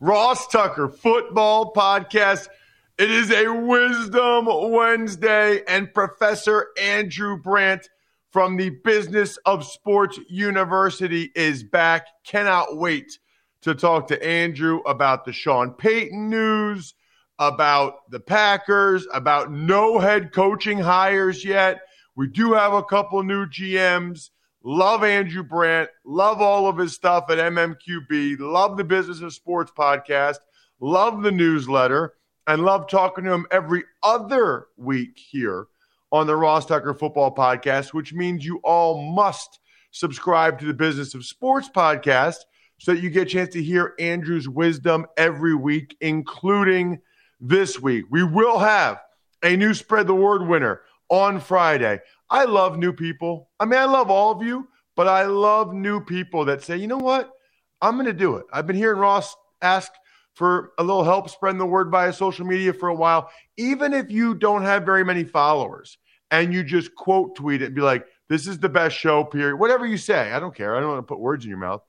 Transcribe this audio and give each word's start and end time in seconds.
Ross 0.00 0.46
Tucker 0.46 0.88
Football 0.88 1.72
Podcast. 1.72 2.46
It 2.98 3.10
is 3.10 3.32
a 3.32 3.48
Wisdom 3.48 4.46
Wednesday, 4.70 5.62
and 5.66 5.92
Professor 5.92 6.68
Andrew 6.80 7.36
Brandt 7.36 7.88
from 8.30 8.56
the 8.56 8.70
Business 8.70 9.38
of 9.38 9.64
Sports 9.64 10.20
University 10.28 11.32
is 11.34 11.64
back. 11.64 12.06
Cannot 12.24 12.76
wait 12.76 13.18
to 13.62 13.74
talk 13.74 14.06
to 14.08 14.24
Andrew 14.24 14.82
about 14.86 15.24
the 15.24 15.32
Sean 15.32 15.72
Payton 15.72 16.30
news, 16.30 16.94
about 17.40 18.08
the 18.08 18.20
Packers, 18.20 19.04
about 19.12 19.50
no 19.50 19.98
head 19.98 20.32
coaching 20.32 20.78
hires 20.78 21.44
yet. 21.44 21.80
We 22.14 22.28
do 22.28 22.52
have 22.52 22.72
a 22.72 22.84
couple 22.84 23.24
new 23.24 23.46
GMs. 23.46 24.30
Love 24.70 25.02
Andrew 25.02 25.42
Brandt. 25.42 25.88
Love 26.04 26.42
all 26.42 26.68
of 26.68 26.76
his 26.76 26.94
stuff 26.94 27.30
at 27.30 27.38
MMQB. 27.38 28.38
Love 28.38 28.76
the 28.76 28.84
Business 28.84 29.22
of 29.22 29.32
Sports 29.32 29.72
podcast. 29.74 30.40
Love 30.78 31.22
the 31.22 31.32
newsletter. 31.32 32.16
And 32.46 32.66
love 32.66 32.86
talking 32.86 33.24
to 33.24 33.32
him 33.32 33.46
every 33.50 33.84
other 34.02 34.66
week 34.76 35.16
here 35.16 35.68
on 36.12 36.26
the 36.26 36.36
Ross 36.36 36.66
Tucker 36.66 36.92
Football 36.92 37.34
Podcast, 37.34 37.94
which 37.94 38.12
means 38.12 38.44
you 38.44 38.60
all 38.62 39.00
must 39.10 39.58
subscribe 39.90 40.58
to 40.58 40.66
the 40.66 40.74
Business 40.74 41.14
of 41.14 41.24
Sports 41.24 41.70
podcast 41.74 42.40
so 42.76 42.92
that 42.92 43.00
you 43.00 43.08
get 43.08 43.22
a 43.22 43.30
chance 43.30 43.54
to 43.54 43.62
hear 43.62 43.94
Andrew's 43.98 44.50
wisdom 44.50 45.06
every 45.16 45.54
week, 45.54 45.96
including 46.02 47.00
this 47.40 47.80
week. 47.80 48.04
We 48.10 48.22
will 48.22 48.58
have 48.58 49.00
a 49.42 49.56
new 49.56 49.72
Spread 49.72 50.06
the 50.06 50.14
Word 50.14 50.46
winner 50.46 50.82
on 51.08 51.40
Friday. 51.40 52.00
I 52.30 52.44
love 52.44 52.78
new 52.78 52.92
people. 52.92 53.50
I 53.58 53.64
mean, 53.64 53.78
I 53.78 53.84
love 53.84 54.10
all 54.10 54.30
of 54.30 54.42
you, 54.42 54.68
but 54.96 55.08
I 55.08 55.24
love 55.24 55.72
new 55.72 56.00
people 56.00 56.44
that 56.46 56.62
say, 56.62 56.76
you 56.76 56.86
know 56.86 56.98
what? 56.98 57.30
I'm 57.80 57.94
going 57.94 58.06
to 58.06 58.12
do 58.12 58.36
it. 58.36 58.46
I've 58.52 58.66
been 58.66 58.76
hearing 58.76 58.98
Ross 58.98 59.34
ask 59.62 59.92
for 60.34 60.72
a 60.78 60.82
little 60.84 61.04
help 61.04 61.28
spreading 61.28 61.58
the 61.58 61.66
word 61.66 61.90
via 61.90 62.12
social 62.12 62.46
media 62.46 62.72
for 62.72 62.88
a 62.88 62.94
while. 62.94 63.30
Even 63.56 63.92
if 63.92 64.10
you 64.10 64.34
don't 64.34 64.62
have 64.62 64.84
very 64.84 65.04
many 65.04 65.24
followers 65.24 65.98
and 66.30 66.52
you 66.52 66.62
just 66.62 66.94
quote 66.94 67.34
tweet 67.34 67.62
it 67.62 67.66
and 67.66 67.74
be 67.74 67.80
like, 67.80 68.06
this 68.28 68.46
is 68.46 68.58
the 68.58 68.68
best 68.68 68.96
show, 68.96 69.24
period. 69.24 69.56
Whatever 69.56 69.86
you 69.86 69.96
say, 69.96 70.32
I 70.32 70.38
don't 70.38 70.54
care. 70.54 70.76
I 70.76 70.80
don't 70.80 70.90
want 70.90 70.98
to 71.00 71.02
put 71.02 71.18
words 71.18 71.44
in 71.44 71.48
your 71.48 71.58
mouth. 71.58 71.82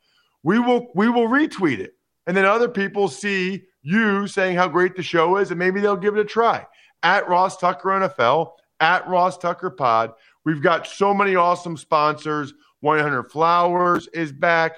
We 0.43 0.57
will 0.57 0.87
we 0.95 1.09
will 1.09 1.27
retweet 1.27 1.79
it. 1.79 1.91
And 2.27 2.35
then 2.35 2.45
other 2.45 2.69
people 2.69 3.07
see 3.07 3.63
you 3.81 4.27
saying 4.27 4.55
how 4.55 4.67
great 4.67 4.95
the 4.95 5.03
show 5.03 5.37
is, 5.37 5.51
and 5.51 5.59
maybe 5.59 5.81
they'll 5.81 5.97
give 5.97 6.15
it 6.15 6.21
a 6.21 6.25
try. 6.25 6.65
At 7.03 7.27
Ross 7.27 7.57
Tucker 7.57 7.89
NFL, 7.89 8.51
at 8.79 9.07
Ross 9.07 9.37
Tucker 9.37 9.69
Pod. 9.69 10.13
We've 10.45 10.61
got 10.61 10.87
so 10.87 11.13
many 11.13 11.35
awesome 11.35 11.77
sponsors. 11.77 12.53
100 12.81 13.23
Flowers 13.23 14.07
is 14.13 14.31
back. 14.31 14.77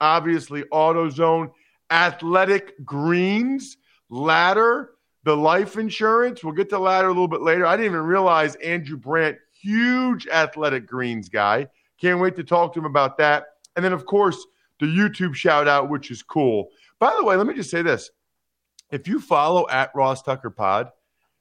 Obviously, 0.00 0.62
AutoZone, 0.72 1.52
Athletic 1.90 2.84
Greens, 2.84 3.76
Ladder, 4.08 4.90
the 5.24 5.36
life 5.36 5.76
insurance. 5.76 6.42
We'll 6.42 6.54
get 6.54 6.70
to 6.70 6.78
Ladder 6.78 7.08
a 7.08 7.12
little 7.12 7.28
bit 7.28 7.42
later. 7.42 7.66
I 7.66 7.76
didn't 7.76 7.92
even 7.92 8.06
realize 8.06 8.56
Andrew 8.56 8.96
Brandt, 8.96 9.38
huge 9.52 10.26
Athletic 10.26 10.86
Greens 10.86 11.28
guy. 11.28 11.68
Can't 12.00 12.20
wait 12.20 12.34
to 12.36 12.44
talk 12.44 12.72
to 12.74 12.80
him 12.80 12.86
about 12.86 13.18
that. 13.18 13.44
And 13.76 13.84
then, 13.84 13.92
of 13.92 14.06
course, 14.06 14.44
the 14.80 14.86
YouTube 14.86 15.34
shout 15.34 15.68
out, 15.68 15.88
which 15.88 16.10
is 16.10 16.22
cool. 16.22 16.70
By 16.98 17.14
the 17.16 17.24
way, 17.24 17.36
let 17.36 17.46
me 17.46 17.54
just 17.54 17.70
say 17.70 17.82
this. 17.82 18.10
If 18.90 19.06
you 19.06 19.20
follow 19.20 19.68
at 19.68 19.94
Ross 19.94 20.22
Tucker 20.22 20.50
Pod 20.50 20.90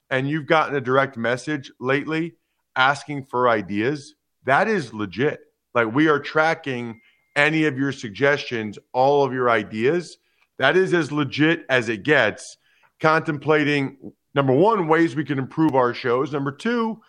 and 0.10 0.30
you've 0.30 0.46
gotten 0.46 0.76
a 0.76 0.82
direct 0.82 1.18
message 1.18 1.72
lately 1.80 2.36
asking 2.76 3.26
for 3.26 3.50
ideas, 3.50 4.16
that 4.46 4.68
is 4.68 4.94
legit. 4.94 5.40
Like 5.74 5.94
we 5.94 6.08
are 6.08 6.20
tracking 6.20 7.02
any 7.36 7.66
of 7.66 7.78
your 7.78 7.92
suggestions, 7.92 8.78
all 8.94 9.24
of 9.24 9.34
your 9.34 9.50
ideas. 9.50 10.18
That 10.60 10.76
is 10.76 10.94
as 10.94 11.12
legit 11.12 11.66
as 11.70 11.90
it 11.90 12.04
gets. 12.04 12.58
Contemplating 13.00 14.14
number 14.36 14.54
one, 14.54 14.88
ways 14.88 15.16
we 15.16 15.26
can 15.26 15.40
improve 15.40 15.76
our 15.76 15.94
shows. 15.94 16.34
Number 16.34 16.52
two, 16.52 17.02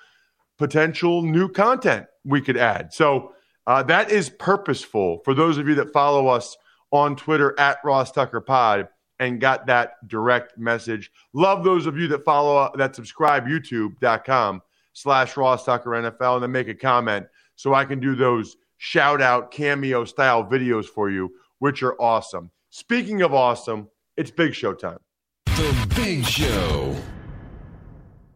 potential 0.59 1.23
new 1.23 1.49
content 1.49 2.07
we 2.25 2.41
could 2.41 2.57
add. 2.57 2.93
So 2.93 3.33
uh, 3.67 3.83
that 3.85 4.11
is 4.11 4.31
purposeful 4.31 5.21
for 5.25 5.35
those 5.35 5.59
of 5.59 5.69
you 5.69 5.75
that 5.77 5.93
follow 5.93 6.29
us 6.29 6.57
on 6.93 7.17
Twitter 7.17 7.59
at 7.59 7.79
Ross 7.85 8.13
Tucker 8.13 8.41
Pod 8.41 8.89
and 9.19 9.41
got 9.41 9.67
that 9.67 10.07
direct 10.09 10.59
message. 10.59 11.11
Love 11.33 11.65
those 11.65 11.87
of 11.87 11.97
you 11.97 12.09
that 12.09 12.25
follow 12.25 12.71
that 12.77 12.97
subscribe 12.97 13.47
youtube.com 13.47 14.63
slash 14.93 15.37
Ross 15.37 15.65
Tucker 15.65 15.91
NFL 15.91 16.35
and 16.35 16.43
then 16.45 16.53
make 16.53 16.69
a 16.69 16.75
comment 16.75 17.27
so 17.57 17.75
I 17.75 17.85
can 17.85 18.01
do 18.01 18.15
those 18.15 18.57
shout 18.79 19.23
out 19.23 19.51
cameo 19.51 20.05
style 20.05 20.45
videos 20.45 20.87
for 20.87 21.11
you, 21.11 21.33
which 21.59 21.83
are 21.83 22.01
awesome. 22.01 22.51
Speaking 22.71 23.23
of 23.23 23.33
awesome, 23.33 23.89
it's 24.17 24.31
Big 24.31 24.55
Show 24.55 24.75
time. 24.75 24.99
The 25.47 25.93
Big 25.95 26.25
Show. 26.25 26.97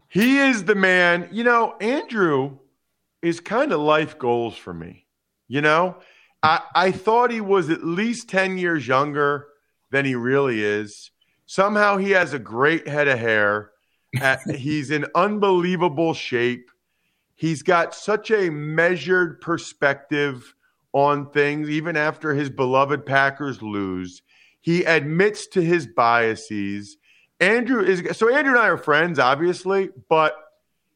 He 0.07 0.37
is 0.37 0.63
the 0.63 0.75
man. 0.75 1.27
You 1.31 1.43
know, 1.43 1.75
Andrew 1.81 2.57
is 3.21 3.39
kind 3.39 3.71
of 3.71 3.79
life 3.79 4.17
goals 4.17 4.55
for 4.55 4.73
me. 4.73 5.05
You 5.47 5.61
know, 5.61 5.97
I, 6.43 6.61
I 6.75 6.91
thought 6.91 7.31
he 7.31 7.41
was 7.41 7.69
at 7.69 7.83
least 7.83 8.29
10 8.29 8.57
years 8.57 8.87
younger 8.87 9.47
than 9.91 10.05
he 10.05 10.15
really 10.15 10.63
is. 10.63 11.11
Somehow 11.45 11.97
he 11.97 12.11
has 12.11 12.33
a 12.33 12.39
great 12.39 12.87
head 12.87 13.07
of 13.07 13.19
hair. 13.19 13.71
Uh, 14.21 14.37
he's 14.55 14.91
in 14.91 15.05
unbelievable 15.15 16.13
shape. 16.13 16.71
He's 17.35 17.61
got 17.61 17.93
such 17.93 18.31
a 18.31 18.49
measured 18.49 19.41
perspective 19.41 20.55
on 20.93 21.29
things, 21.29 21.69
even 21.69 21.95
after 21.95 22.33
his 22.33 22.49
beloved 22.49 23.05
Packers 23.05 23.61
lose. 23.61 24.23
He 24.61 24.83
admits 24.83 25.47
to 25.47 25.61
his 25.61 25.87
biases. 25.87 26.97
Andrew 27.39 27.83
is 27.83 28.17
so 28.17 28.33
Andrew 28.33 28.53
and 28.53 28.61
I 28.61 28.67
are 28.67 28.77
friends, 28.77 29.19
obviously, 29.19 29.89
but 30.09 30.35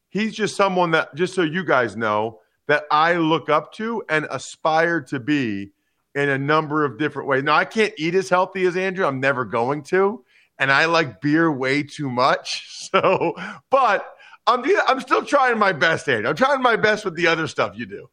he's 0.08 0.34
just 0.34 0.56
someone 0.56 0.90
that, 0.90 1.14
just 1.14 1.34
so 1.34 1.42
you 1.42 1.64
guys 1.64 1.96
know, 1.96 2.40
that 2.66 2.84
I 2.90 3.14
look 3.14 3.48
up 3.48 3.72
to 3.74 4.02
and 4.08 4.26
aspire 4.30 5.00
to 5.02 5.20
be 5.20 5.70
in 6.14 6.28
a 6.28 6.38
number 6.38 6.84
of 6.84 6.98
different 6.98 7.28
ways. 7.28 7.44
Now, 7.44 7.54
I 7.54 7.64
can't 7.64 7.94
eat 7.96 8.14
as 8.14 8.28
healthy 8.28 8.64
as 8.66 8.76
Andrew. 8.76 9.06
I'm 9.06 9.20
never 9.20 9.44
going 9.44 9.82
to. 9.84 10.24
And 10.62 10.70
I 10.70 10.84
like 10.84 11.20
beer 11.20 11.50
way 11.50 11.82
too 11.82 12.10
much. 12.10 12.68
So, 12.92 13.34
but 13.70 14.04
I'm, 14.46 14.62
I'm 14.86 15.00
still 15.00 15.24
trying 15.24 15.58
my 15.58 15.72
best, 15.72 16.06
Andrew. 16.10 16.28
I'm 16.28 16.36
trying 16.36 16.60
my 16.60 16.76
best 16.76 17.06
with 17.06 17.16
the 17.16 17.26
other 17.26 17.46
stuff 17.48 17.72
you 17.74 17.86
do. 17.86 18.10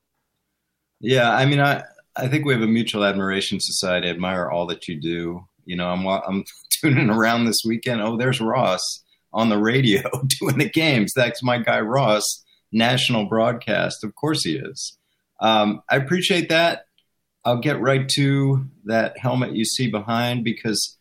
Yeah. 1.01 1.29
I 1.35 1.45
mean, 1.45 1.59
I, 1.59 1.83
I 2.15 2.29
think 2.29 2.45
we 2.45 2.53
have 2.53 2.61
a 2.61 2.67
mutual 2.67 3.03
admiration 3.03 3.59
society. 3.59 4.07
I 4.07 4.11
admire 4.11 4.49
all 4.49 4.67
that 4.67 4.87
you 4.87 4.97
do. 4.97 5.43
You 5.65 5.75
know, 5.75 5.89
I'm, 5.89 6.07
I'm 6.07 6.45
tuning 6.69 7.09
around 7.09 7.43
this 7.43 7.61
weekend. 7.65 7.99
Oh, 7.99 8.15
there's 8.15 8.39
Ross 8.39 8.79
on 9.33 9.49
the 9.49 9.57
radio 9.57 10.01
doing 10.39 10.59
the 10.59 10.69
games. 10.69 11.11
That's 11.13 11.43
my 11.43 11.57
guy, 11.57 11.81
Ross. 11.81 12.23
national 12.71 13.25
broadcast. 13.25 14.05
Of 14.05 14.15
course 14.15 14.45
he 14.45 14.55
is. 14.55 14.97
Um, 15.41 15.81
I 15.89 15.97
appreciate 15.97 16.47
that. 16.47 16.85
I'll 17.43 17.59
get 17.59 17.81
right 17.81 18.07
to 18.15 18.65
that 18.85 19.17
helmet 19.17 19.55
you 19.55 19.65
see 19.65 19.87
behind 19.89 20.45
because, 20.45 20.97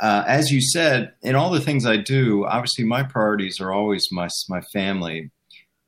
uh, 0.00 0.24
as 0.26 0.50
you 0.50 0.60
said, 0.60 1.12
in 1.22 1.34
all 1.34 1.50
the 1.50 1.60
things 1.60 1.86
I 1.86 1.96
do, 1.96 2.44
obviously 2.46 2.84
my 2.84 3.02
priorities 3.02 3.60
are 3.60 3.72
always 3.72 4.08
my 4.10 4.28
my 4.48 4.60
family. 4.72 5.30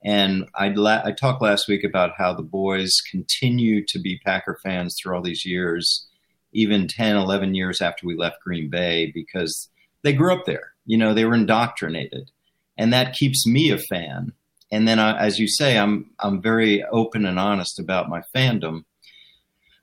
And 0.04 0.44
I, 0.54 0.68
la- 0.68 1.02
I 1.02 1.12
talked 1.12 1.40
last 1.40 1.66
week 1.66 1.82
about 1.82 2.12
how 2.18 2.34
the 2.34 2.42
boys 2.42 2.92
continue 3.10 3.84
to 3.88 3.98
be 3.98 4.20
Packer 4.24 4.58
fans 4.62 4.96
through 5.00 5.16
all 5.16 5.22
these 5.22 5.46
years, 5.46 6.06
even 6.52 6.86
10, 6.86 7.16
11 7.16 7.54
years 7.54 7.80
after 7.80 8.06
we 8.06 8.14
left 8.14 8.42
Green 8.44 8.68
Bay, 8.68 9.10
because 9.14 9.70
they 10.02 10.12
grew 10.12 10.34
up 10.34 10.44
there. 10.44 10.74
You 10.84 10.98
know, 10.98 11.14
they 11.14 11.24
were 11.24 11.34
indoctrinated. 11.34 12.30
And 12.76 12.92
that 12.92 13.14
keeps 13.14 13.46
me 13.46 13.70
a 13.70 13.78
fan. 13.78 14.32
And 14.70 14.86
then, 14.86 14.98
I, 14.98 15.16
as 15.18 15.38
you 15.38 15.48
say, 15.48 15.78
I'm, 15.78 16.10
I'm 16.20 16.42
very 16.42 16.84
open 16.84 17.24
and 17.24 17.38
honest 17.38 17.78
about 17.78 18.10
my 18.10 18.22
fandom. 18.34 18.84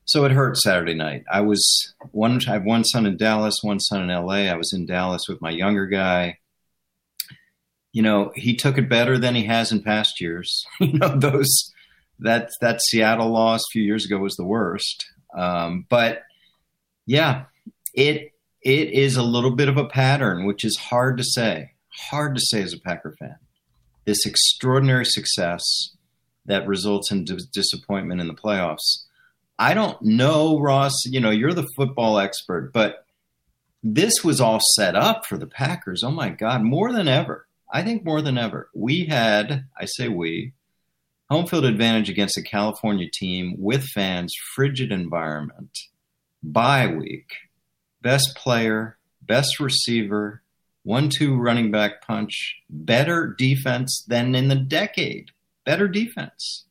So 0.05 0.25
it 0.25 0.31
hurt 0.31 0.57
Saturday 0.57 0.93
night. 0.93 1.23
I 1.31 1.41
was 1.41 1.93
one. 2.11 2.41
I 2.47 2.53
have 2.53 2.65
one 2.65 2.83
son 2.83 3.05
in 3.05 3.17
Dallas, 3.17 3.55
one 3.61 3.79
son 3.79 4.09
in 4.09 4.09
LA. 4.09 4.49
I 4.49 4.55
was 4.55 4.73
in 4.73 4.85
Dallas 4.85 5.23
with 5.27 5.41
my 5.41 5.51
younger 5.51 5.85
guy 5.85 6.37
you 7.93 8.01
know, 8.01 8.31
he 8.35 8.55
took 8.55 8.77
it 8.77 8.89
better 8.89 9.17
than 9.17 9.35
he 9.35 9.45
has 9.45 9.71
in 9.71 9.83
past 9.83 10.21
years. 10.21 10.65
you 10.79 10.97
know, 10.97 11.17
those 11.17 11.73
that 12.19 12.49
that 12.61 12.81
Seattle 12.81 13.29
loss 13.29 13.61
a 13.61 13.71
few 13.71 13.83
years 13.83 14.05
ago 14.05 14.17
was 14.17 14.35
the 14.35 14.45
worst. 14.45 15.05
Um, 15.35 15.85
but 15.89 16.23
yeah, 17.05 17.45
it 17.93 18.31
it 18.61 18.91
is 18.91 19.17
a 19.17 19.23
little 19.23 19.51
bit 19.51 19.69
of 19.69 19.77
a 19.77 19.87
pattern, 19.87 20.45
which 20.45 20.63
is 20.63 20.77
hard 20.77 21.17
to 21.17 21.23
say. 21.23 21.71
Hard 22.09 22.35
to 22.35 22.41
say 22.41 22.61
as 22.61 22.73
a 22.73 22.79
Packer 22.79 23.15
fan. 23.19 23.35
This 24.05 24.25
extraordinary 24.25 25.05
success 25.05 25.63
that 26.45 26.67
results 26.67 27.11
in 27.11 27.25
d- 27.25 27.39
disappointment 27.53 28.21
in 28.21 28.27
the 28.27 28.33
playoffs. 28.33 29.03
I 29.61 29.73
don't 29.73 30.01
know, 30.01 30.59
Ross. 30.59 30.93
You 31.05 31.19
know, 31.19 31.29
you're 31.29 31.53
the 31.53 31.69
football 31.75 32.17
expert, 32.17 32.71
but 32.73 33.05
this 33.83 34.23
was 34.23 34.41
all 34.41 34.59
set 34.75 34.95
up 34.95 35.25
for 35.25 35.37
the 35.37 35.47
Packers. 35.47 36.03
Oh 36.03 36.11
my 36.11 36.29
God, 36.29 36.63
more 36.63 36.91
than 36.91 37.07
ever 37.07 37.47
I 37.71 37.83
think 37.83 38.03
more 38.03 38.21
than 38.21 38.37
ever, 38.37 38.69
we 38.73 39.05
had, 39.05 39.65
I 39.79 39.85
say 39.85 40.09
we, 40.09 40.51
home 41.29 41.47
field 41.47 41.63
advantage 41.63 42.09
against 42.09 42.37
a 42.37 42.43
California 42.43 43.07
team 43.11 43.55
with 43.57 43.85
fans, 43.85 44.33
frigid 44.53 44.91
environment, 44.91 45.79
bye 46.43 46.87
week, 46.87 47.29
best 48.01 48.35
player, 48.35 48.97
best 49.21 49.61
receiver, 49.61 50.41
one 50.83 51.07
two 51.07 51.37
running 51.37 51.71
back 51.71 52.01
punch, 52.05 52.57
better 52.69 53.33
defense 53.37 54.03
than 54.05 54.35
in 54.35 54.49
the 54.49 54.55
decade, 54.55 55.31
better 55.63 55.87
defense. 55.87 56.65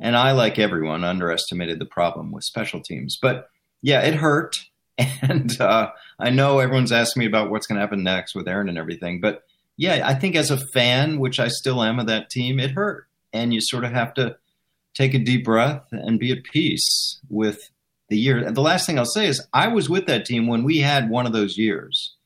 And 0.00 0.16
I, 0.16 0.32
like 0.32 0.58
everyone, 0.58 1.04
underestimated 1.04 1.78
the 1.78 1.86
problem 1.86 2.30
with 2.30 2.44
special 2.44 2.80
teams. 2.80 3.18
But 3.20 3.50
yeah, 3.82 4.02
it 4.02 4.14
hurt. 4.14 4.56
And 5.22 5.60
uh, 5.60 5.92
I 6.18 6.30
know 6.30 6.58
everyone's 6.58 6.90
asking 6.90 7.20
me 7.20 7.26
about 7.26 7.50
what's 7.50 7.68
going 7.68 7.76
to 7.76 7.80
happen 7.80 8.02
next 8.02 8.34
with 8.34 8.48
Aaron 8.48 8.68
and 8.68 8.76
everything, 8.76 9.20
but 9.20 9.44
yeah, 9.78 10.02
I 10.04 10.14
think 10.14 10.34
as 10.34 10.50
a 10.50 10.58
fan, 10.58 11.20
which 11.20 11.38
I 11.38 11.46
still 11.48 11.82
am 11.82 12.00
of 12.00 12.08
that 12.08 12.30
team, 12.30 12.58
it 12.58 12.72
hurt. 12.72 13.06
And 13.32 13.54
you 13.54 13.60
sort 13.60 13.84
of 13.84 13.92
have 13.92 14.12
to 14.14 14.36
take 14.92 15.14
a 15.14 15.20
deep 15.20 15.44
breath 15.44 15.84
and 15.92 16.18
be 16.18 16.32
at 16.32 16.42
peace 16.42 17.20
with 17.30 17.70
the 18.08 18.18
year. 18.18 18.38
And 18.38 18.56
the 18.56 18.60
last 18.60 18.86
thing 18.86 18.98
I'll 18.98 19.06
say 19.06 19.28
is 19.28 19.46
I 19.52 19.68
was 19.68 19.88
with 19.88 20.06
that 20.06 20.24
team 20.24 20.48
when 20.48 20.64
we 20.64 20.78
had 20.78 21.08
one 21.08 21.26
of 21.26 21.32
those 21.32 21.56
years. 21.56 22.16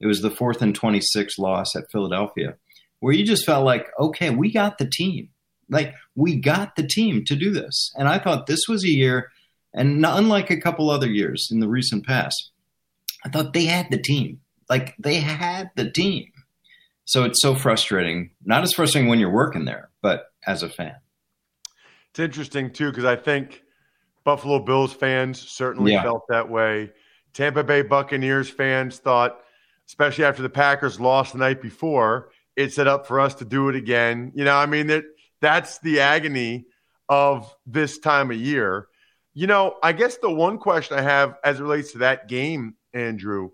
It 0.00 0.06
was 0.06 0.22
the 0.22 0.30
fourth 0.30 0.62
and 0.62 0.74
26 0.74 1.38
loss 1.38 1.74
at 1.74 1.90
Philadelphia, 1.90 2.54
where 3.00 3.12
you 3.12 3.24
just 3.24 3.44
felt 3.44 3.64
like, 3.64 3.88
okay, 3.98 4.30
we 4.30 4.52
got 4.52 4.78
the 4.78 4.88
team. 4.88 5.28
Like, 5.72 5.94
we 6.14 6.36
got 6.36 6.76
the 6.76 6.86
team 6.86 7.24
to 7.24 7.34
do 7.34 7.50
this. 7.50 7.90
And 7.96 8.08
I 8.08 8.18
thought 8.18 8.46
this 8.46 8.68
was 8.68 8.84
a 8.84 8.90
year, 8.90 9.30
and 9.74 10.04
unlike 10.04 10.50
a 10.50 10.60
couple 10.60 10.90
other 10.90 11.08
years 11.08 11.48
in 11.50 11.60
the 11.60 11.68
recent 11.68 12.06
past, 12.06 12.50
I 13.24 13.28
thought 13.28 13.52
they 13.52 13.64
had 13.64 13.88
the 13.90 14.00
team. 14.00 14.40
Like, 14.68 14.94
they 14.98 15.16
had 15.16 15.70
the 15.74 15.90
team. 15.90 16.30
So 17.04 17.24
it's 17.24 17.42
so 17.42 17.54
frustrating. 17.54 18.30
Not 18.44 18.62
as 18.62 18.72
frustrating 18.72 19.08
when 19.08 19.18
you're 19.18 19.30
working 19.30 19.64
there, 19.64 19.90
but 20.02 20.26
as 20.46 20.62
a 20.62 20.68
fan. 20.68 20.94
It's 22.10 22.20
interesting 22.20 22.70
too 22.70 22.90
because 22.90 23.04
I 23.04 23.16
think 23.16 23.62
Buffalo 24.24 24.58
Bills 24.58 24.92
fans 24.92 25.40
certainly 25.40 25.92
yeah. 25.92 26.02
felt 26.02 26.24
that 26.28 26.48
way. 26.48 26.92
Tampa 27.32 27.64
Bay 27.64 27.82
Buccaneers 27.82 28.50
fans 28.50 28.98
thought, 28.98 29.40
especially 29.88 30.24
after 30.24 30.42
the 30.42 30.50
Packers 30.50 31.00
lost 31.00 31.32
the 31.32 31.38
night 31.38 31.62
before, 31.62 32.30
it's 32.54 32.74
set 32.74 32.86
up 32.86 33.06
for 33.06 33.18
us 33.18 33.34
to 33.36 33.44
do 33.44 33.68
it 33.68 33.76
again. 33.76 34.30
You 34.34 34.44
know, 34.44 34.54
I 34.54 34.66
mean 34.66 34.88
that 34.88 35.04
that's 35.42 35.78
the 35.80 36.00
agony 36.00 36.66
of 37.08 37.54
this 37.66 37.98
time 37.98 38.30
of 38.30 38.38
year. 38.38 38.86
You 39.34 39.46
know, 39.46 39.74
I 39.82 39.92
guess 39.92 40.16
the 40.16 40.30
one 40.30 40.56
question 40.56 40.98
I 40.98 41.02
have 41.02 41.36
as 41.44 41.58
it 41.58 41.62
relates 41.64 41.92
to 41.92 41.98
that 41.98 42.28
game, 42.28 42.76
Andrew, 42.94 43.50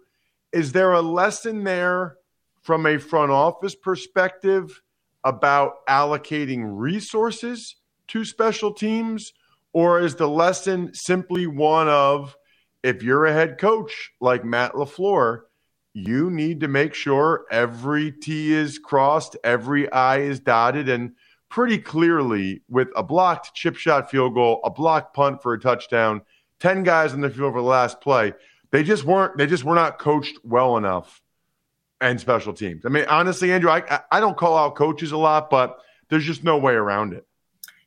is 0.52 0.70
there 0.72 0.92
a 0.92 1.00
lesson 1.00 1.64
there 1.64 2.18
from 2.62 2.86
a 2.86 2.98
front 2.98 3.32
office 3.32 3.74
perspective 3.74 4.80
about 5.24 5.86
allocating 5.88 6.62
resources 6.66 7.76
to 8.08 8.24
special 8.24 8.72
teams? 8.72 9.32
Or 9.72 10.00
is 10.00 10.14
the 10.16 10.28
lesson 10.28 10.92
simply 10.94 11.46
one 11.46 11.88
of 11.88 12.36
if 12.82 13.02
you're 13.02 13.26
a 13.26 13.32
head 13.32 13.58
coach 13.58 14.10
like 14.20 14.44
Matt 14.44 14.72
LaFleur, 14.72 15.42
you 15.94 16.30
need 16.30 16.60
to 16.60 16.68
make 16.68 16.94
sure 16.94 17.44
every 17.50 18.12
T 18.12 18.52
is 18.52 18.78
crossed, 18.78 19.36
every 19.42 19.90
I 19.90 20.18
is 20.18 20.40
dotted, 20.40 20.88
and 20.88 21.12
pretty 21.48 21.78
clearly 21.78 22.62
with 22.68 22.88
a 22.96 23.02
blocked 23.02 23.54
chip 23.54 23.76
shot 23.76 24.10
field 24.10 24.34
goal, 24.34 24.60
a 24.64 24.70
blocked 24.70 25.14
punt 25.14 25.42
for 25.42 25.54
a 25.54 25.60
touchdown, 25.60 26.22
10 26.60 26.82
guys 26.82 27.14
in 27.14 27.20
the 27.20 27.30
field 27.30 27.52
for 27.52 27.60
the 27.60 27.66
last 27.66 28.00
play. 28.00 28.32
They 28.70 28.82
just 28.82 29.04
weren't, 29.04 29.38
they 29.38 29.46
just 29.46 29.64
were 29.64 29.74
not 29.74 29.98
coached 29.98 30.38
well 30.44 30.76
enough 30.76 31.22
and 32.00 32.20
special 32.20 32.52
teams. 32.52 32.84
I 32.84 32.88
mean, 32.88 33.04
honestly, 33.08 33.52
Andrew, 33.52 33.70
I 33.70 34.00
I 34.10 34.20
don't 34.20 34.36
call 34.36 34.56
out 34.56 34.74
coaches 34.74 35.12
a 35.12 35.16
lot, 35.16 35.50
but 35.50 35.78
there's 36.08 36.24
just 36.24 36.44
no 36.44 36.56
way 36.58 36.74
around 36.74 37.12
it. 37.12 37.26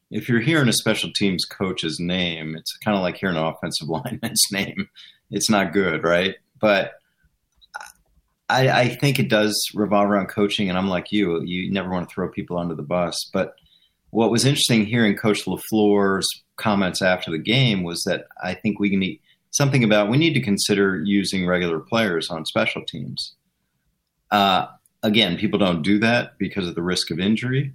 If 0.09 0.27
you're 0.27 0.41
hearing 0.41 0.67
a 0.67 0.73
special 0.73 1.11
teams 1.13 1.45
coach's 1.45 1.99
name, 1.99 2.55
it's 2.55 2.75
kind 2.77 2.97
of 2.97 3.03
like 3.03 3.17
hearing 3.17 3.37
an 3.37 3.43
offensive 3.43 3.87
lineman's 3.89 4.45
name. 4.51 4.89
It's 5.29 5.49
not 5.49 5.73
good, 5.73 6.03
right? 6.03 6.35
But 6.59 6.93
I, 8.51 8.81
I 8.81 8.89
think 8.89 9.19
it 9.19 9.29
does 9.29 9.55
revolve 9.73 10.09
around 10.09 10.27
coaching, 10.27 10.69
and 10.69 10.77
I'm 10.77 10.89
like 10.89 11.11
you. 11.11 11.41
You 11.43 11.71
never 11.71 11.89
want 11.89 12.09
to 12.09 12.13
throw 12.13 12.29
people 12.29 12.57
under 12.57 12.75
the 12.75 12.83
bus. 12.83 13.15
But 13.33 13.55
what 14.09 14.31
was 14.31 14.45
interesting 14.45 14.85
hearing 14.85 15.15
Coach 15.15 15.45
LaFleur's 15.45 16.27
comments 16.57 17.01
after 17.01 17.31
the 17.31 17.37
game 17.37 17.83
was 17.83 18.03
that 18.03 18.25
I 18.43 18.53
think 18.53 18.79
we 18.79 18.95
need 18.95 19.19
something 19.51 19.83
about 19.83 20.09
we 20.09 20.17
need 20.17 20.33
to 20.33 20.41
consider 20.41 21.01
using 21.03 21.45
regular 21.45 21.79
players 21.79 22.29
on 22.29 22.45
special 22.45 22.83
teams 22.85 23.35
uh, 24.31 24.67
again, 25.03 25.37
people 25.37 25.59
don't 25.59 25.81
do 25.81 25.99
that 25.99 26.37
because 26.37 26.67
of 26.67 26.75
the 26.75 26.81
risk 26.81 27.11
of 27.11 27.19
injury, 27.19 27.73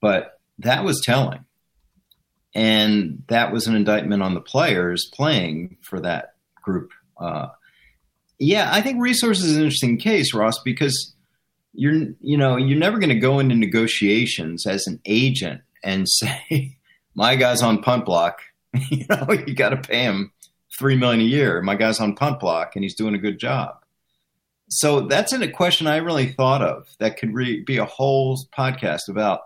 but 0.00 0.38
that 0.58 0.84
was 0.84 1.00
telling. 1.04 1.44
And 2.54 3.24
that 3.28 3.52
was 3.52 3.66
an 3.66 3.74
indictment 3.74 4.22
on 4.22 4.34
the 4.34 4.40
players 4.40 5.10
playing 5.12 5.78
for 5.80 5.98
that 6.00 6.34
group. 6.62 6.90
Uh, 7.16 7.48
yeah, 8.38 8.70
I 8.72 8.80
think 8.80 9.00
resources 9.00 9.44
is 9.46 9.56
an 9.56 9.62
interesting 9.62 9.98
case, 9.98 10.34
Ross, 10.34 10.60
because 10.62 11.14
you're 11.72 12.08
you 12.20 12.36
know 12.36 12.56
you're 12.56 12.78
never 12.78 12.98
going 12.98 13.10
to 13.10 13.18
go 13.18 13.38
into 13.38 13.54
negotiations 13.54 14.66
as 14.66 14.86
an 14.86 15.00
agent 15.04 15.62
and 15.82 16.08
say 16.08 16.76
my 17.14 17.36
guy's 17.36 17.62
on 17.62 17.82
punt 17.82 18.04
block. 18.04 18.40
you 18.90 19.06
know 19.08 19.26
you 19.46 19.54
got 19.54 19.70
to 19.70 19.76
pay 19.76 20.02
him 20.02 20.32
three 20.78 20.96
million 20.96 21.20
a 21.20 21.24
year. 21.24 21.62
My 21.62 21.76
guy's 21.76 22.00
on 22.00 22.14
punt 22.14 22.40
block 22.40 22.72
and 22.74 22.82
he's 22.82 22.96
doing 22.96 23.14
a 23.14 23.18
good 23.18 23.38
job 23.38 23.76
so 24.68 25.02
that's 25.02 25.32
a 25.32 25.48
question 25.48 25.86
I 25.86 25.96
really 25.98 26.32
thought 26.32 26.62
of 26.62 26.88
that 26.98 27.16
could 27.16 27.34
re- 27.34 27.60
be 27.60 27.76
a 27.76 27.84
whole 27.84 28.38
podcast 28.56 29.08
about 29.08 29.40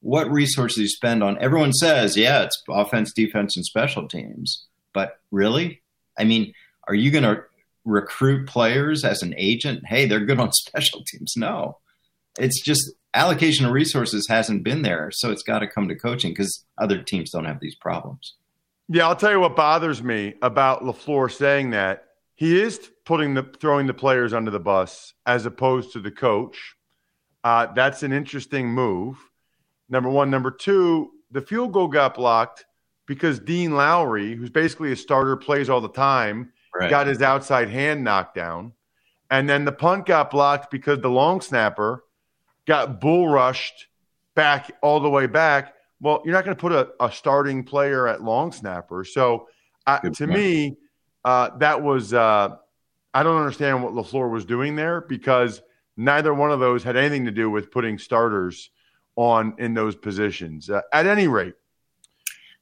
what 0.00 0.30
resources 0.30 0.78
you 0.78 0.88
spend 0.88 1.22
on. 1.22 1.38
Everyone 1.38 1.72
says, 1.72 2.16
yeah, 2.16 2.42
it's 2.42 2.62
offense, 2.68 3.12
defense, 3.12 3.56
and 3.56 3.64
special 3.64 4.08
teams. 4.08 4.66
But 4.92 5.20
really? 5.30 5.82
I 6.18 6.24
mean, 6.24 6.54
are 6.88 6.94
you 6.94 7.10
going 7.10 7.24
to 7.24 7.42
recruit 7.84 8.46
players 8.46 9.04
as 9.04 9.22
an 9.22 9.34
agent? 9.36 9.86
Hey, 9.86 10.06
they're 10.06 10.24
good 10.24 10.40
on 10.40 10.52
special 10.52 11.02
teams. 11.04 11.34
No. 11.36 11.78
It's 12.38 12.60
just 12.60 12.92
allocation 13.14 13.64
of 13.64 13.72
resources 13.72 14.26
hasn't 14.28 14.64
been 14.64 14.82
there. 14.82 15.10
So 15.12 15.30
it's 15.30 15.42
got 15.42 15.60
to 15.60 15.68
come 15.68 15.88
to 15.88 15.94
coaching 15.94 16.32
because 16.32 16.64
other 16.78 17.02
teams 17.02 17.30
don't 17.30 17.44
have 17.44 17.60
these 17.60 17.76
problems. 17.76 18.34
Yeah, 18.88 19.08
I'll 19.08 19.16
tell 19.16 19.30
you 19.30 19.40
what 19.40 19.56
bothers 19.56 20.02
me 20.02 20.34
about 20.42 20.82
LaFleur 20.82 21.32
saying 21.32 21.70
that 21.70 22.04
he 22.34 22.60
is 22.60 22.90
putting 23.04 23.34
the 23.34 23.44
throwing 23.60 23.86
the 23.86 23.94
players 23.94 24.34
under 24.34 24.50
the 24.50 24.60
bus 24.60 25.14
as 25.24 25.46
opposed 25.46 25.92
to 25.92 26.00
the 26.00 26.10
coach. 26.10 26.74
Uh, 27.42 27.66
that's 27.74 28.02
an 28.02 28.12
interesting 28.12 28.68
move. 28.68 29.16
Number 29.88 30.10
one. 30.10 30.30
Number 30.30 30.50
two, 30.50 31.10
the 31.30 31.40
field 31.40 31.72
goal 31.72 31.88
got 31.88 32.14
blocked 32.14 32.64
because 33.06 33.38
Dean 33.38 33.72
Lowry, 33.76 34.34
who's 34.34 34.50
basically 34.50 34.92
a 34.92 34.96
starter, 34.96 35.36
plays 35.36 35.68
all 35.70 35.80
the 35.80 35.88
time, 35.88 36.52
right. 36.78 36.90
got 36.90 37.06
his 37.06 37.22
outside 37.22 37.68
hand 37.68 38.04
knocked 38.04 38.34
down. 38.34 38.72
And 39.30 39.48
then 39.48 39.64
the 39.64 39.72
punt 39.72 40.06
got 40.06 40.30
blocked 40.30 40.70
because 40.70 41.00
the 41.00 41.08
long 41.08 41.40
snapper 41.40 42.04
got 42.66 43.00
bull 43.00 43.28
rushed 43.28 43.88
back 44.34 44.70
all 44.82 45.00
the 45.00 45.10
way 45.10 45.26
back. 45.26 45.74
Well, 46.00 46.22
you're 46.24 46.34
not 46.34 46.44
going 46.44 46.56
to 46.56 46.60
put 46.60 46.72
a, 46.72 46.90
a, 47.00 47.10
starting 47.10 47.64
player 47.64 48.06
at 48.06 48.22
long 48.22 48.52
snapper. 48.52 49.04
So 49.04 49.48
uh, 49.86 50.00
to 50.00 50.10
point. 50.10 50.30
me, 50.30 50.76
uh, 51.24 51.56
that 51.58 51.82
was 51.82 52.12
uh, 52.12 52.56
I 53.14 53.22
don't 53.22 53.36
understand 53.36 53.82
what 53.82 53.94
LaFleur 53.94 54.30
was 54.30 54.44
doing 54.44 54.76
there 54.76 55.00
because 55.00 55.62
neither 55.96 56.34
one 56.34 56.50
of 56.50 56.60
those 56.60 56.82
had 56.82 56.96
anything 56.96 57.24
to 57.24 57.30
do 57.30 57.48
with 57.48 57.70
putting 57.70 57.98
starters 57.98 58.70
on 59.16 59.54
in 59.58 59.72
those 59.72 59.94
positions. 59.94 60.68
Uh, 60.68 60.82
at 60.92 61.06
any 61.06 61.28
rate, 61.28 61.54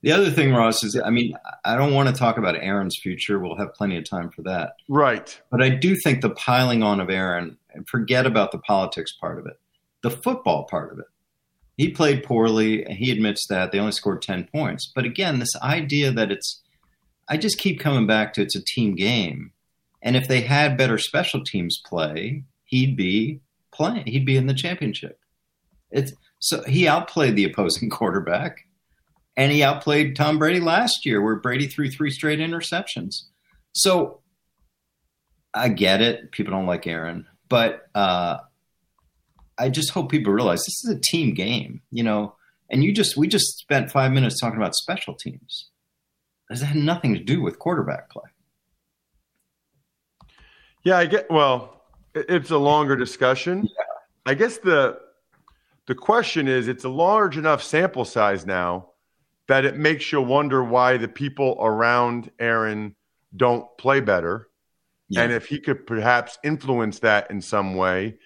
the 0.03 0.13
other 0.13 0.31
thing, 0.31 0.53
Ross, 0.53 0.83
is 0.83 1.01
I 1.03 1.11
mean, 1.11 1.35
I 1.65 1.77
don't 1.77 1.95
want 1.95 2.09
to 2.09 2.15
talk 2.15 2.37
about 2.37 2.57
Aaron's 2.57 2.99
future. 3.01 3.39
We'll 3.39 3.57
have 3.57 3.75
plenty 3.75 3.97
of 3.97 4.05
time 4.05 4.31
for 4.31 4.43
that. 4.43 4.75
Right. 4.89 5.41
But 5.51 5.63
I 5.63 5.71
do 5.71 5.95
think 5.97 6.21
the 6.21 6.31
piling 6.31 6.83
on 6.83 7.01
of 7.01 7.09
Aaron, 7.09 7.57
forget 7.89 8.27
about 8.27 8.53
the 8.53 8.59
politics 8.59 9.13
part 9.13 9.39
of 9.39 9.47
it, 9.47 9.59
the 10.03 10.11
football 10.11 10.65
part 10.65 10.93
of 10.93 10.99
it. 10.99 11.07
He 11.77 11.91
played 11.91 12.25
poorly. 12.25 12.85
He 12.91 13.11
admits 13.11 13.47
that. 13.49 13.73
They 13.73 13.79
only 13.79 13.93
scored 13.93 14.23
10 14.23 14.49
points. 14.53 14.91
But 14.95 15.05
again, 15.05 15.39
this 15.39 15.57
idea 15.63 16.13
that 16.13 16.31
it's, 16.31 16.61
I 17.29 17.37
just 17.37 17.59
keep 17.59 17.81
coming 17.81 18.07
back 18.07 18.35
to 18.35 18.43
it's 18.43 18.57
a 18.57 18.63
team 18.63 18.95
game. 18.95 19.53
And 20.03 20.17
if 20.17 20.29
they 20.29 20.41
had 20.43 20.77
better 20.77 20.99
special 20.99 21.43
teams 21.45 21.81
play, 21.87 22.43
he'd 22.65 22.97
be 22.97 23.41
playing. 23.73 24.07
He'd 24.07 24.27
be 24.27 24.37
in 24.37 24.47
the 24.47 24.55
championship. 24.55 25.19
It's 25.91 26.13
so 26.41 26.63
he 26.65 26.89
outplayed 26.89 27.37
the 27.37 27.45
opposing 27.45 27.89
quarterback, 27.99 28.67
and 29.37 29.53
he 29.53 29.63
outplayed 29.63 30.17
Tom 30.17 30.39
Brady 30.39 30.61
last 30.61 31.07
year, 31.07 31.23
where 31.23 31.37
Brady 31.37 31.67
threw 31.67 31.91
three 31.91 32.11
straight 32.11 32.39
interceptions. 32.39 33.23
So 33.73 34.21
I 35.55 35.69
get 35.69 36.01
it. 36.01 36.33
People 36.33 36.53
don't 36.53 36.67
like 36.67 36.87
Aaron, 36.87 37.27
but 37.49 37.89
uh, 37.95 38.39
I 39.59 39.69
just 39.69 39.91
hope 39.91 40.11
people 40.11 40.33
realize 40.33 40.61
this 40.61 40.85
is 40.85 40.91
a 40.97 41.01
team 41.01 41.35
game, 41.35 41.83
you 41.91 42.03
know. 42.03 42.35
And 42.71 42.83
you 42.83 42.93
just 42.93 43.17
we 43.17 43.29
just 43.29 43.59
spent 43.59 43.91
five 43.91 44.13
minutes 44.13 44.41
talking 44.41 44.57
about 44.57 44.75
special 44.75 45.15
teams. 45.15 45.69
This 46.49 46.63
had 46.63 46.77
nothing 46.77 47.15
to 47.15 47.21
do 47.21 47.43
with 47.43 47.59
quarterback 47.59 48.11
play. 48.11 48.23
Yeah, 50.85 50.99
I 50.99 51.07
get. 51.07 51.31
Well, 51.31 51.83
it's 52.15 52.51
a 52.51 52.59
longer 52.59 52.97
discussion. 52.97 53.65
Yeah. 53.65 53.85
I 54.27 54.35
guess 54.35 54.59
the 54.59 54.99
the 55.87 55.95
question 55.95 56.49
is, 56.49 56.69
it's 56.69 56.85
a 56.85 56.89
large 56.89 57.37
enough 57.37 57.63
sample 57.63 58.05
size 58.05 58.47
now 58.47 58.92
that 59.49 59.65
it 59.65 59.77
makes 59.77 60.13
you 60.13 60.21
wonder 60.21 60.63
why 60.63 60.97
the 60.97 61.09
people 61.09 61.57
around 61.61 62.31
Aaron 62.39 62.95
don't 63.37 63.67
play 63.79 64.01
better, 64.01 64.49
yeah. 65.09 65.23
and 65.23 65.33
if 65.33 65.47
he 65.47 65.59
could 65.59 65.87
perhaps 65.87 66.39
influence 66.45 67.01
that 67.01 67.31
in 67.31 67.41
some 67.41 67.75
way. 67.75 68.19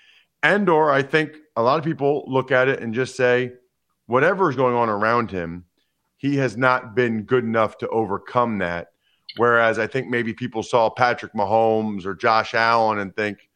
And 0.43 0.69
or 0.69 0.93
I 0.93 1.03
think 1.03 1.37
a 1.57 1.63
lot 1.63 1.79
of 1.79 1.85
people 1.85 2.25
look 2.29 2.53
at 2.53 2.69
it 2.69 2.81
and 2.81 2.95
just 2.95 3.17
say, 3.17 3.53
whatever 4.07 4.51
is 4.51 4.57
going 4.57 4.75
on 4.75 4.89
around 4.89 5.31
him, 5.31 5.65
he 6.17 6.37
has 6.37 6.57
not 6.57 6.95
been 6.95 7.23
good 7.23 7.45
enough 7.45 7.79
to 7.79 7.89
overcome 7.89 8.59
that. 8.59 8.89
Whereas 9.37 9.79
I 9.79 9.87
think 9.87 10.09
maybe 10.09 10.33
people 10.33 10.63
saw 10.63 10.89
Patrick 10.89 11.35
Mahomes 11.35 12.07
or 12.07 12.15
Josh 12.15 12.55
Allen 12.55 12.99
and 12.99 13.15
think 13.15 13.51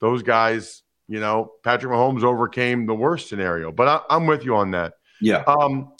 those 0.00 0.22
guys, 0.22 0.82
you 1.08 1.18
know, 1.18 1.52
Patrick 1.64 1.92
Mahomes 1.92 2.22
overcame 2.22 2.86
the 2.86 2.94
worst 2.94 3.28
scenario. 3.28 3.72
But 3.72 4.04
I, 4.10 4.16
am 4.16 4.26
with 4.26 4.44
you 4.44 4.54
on 4.56 4.70
that. 4.72 4.94
Yeah. 5.20 5.42
Um, 5.46 5.93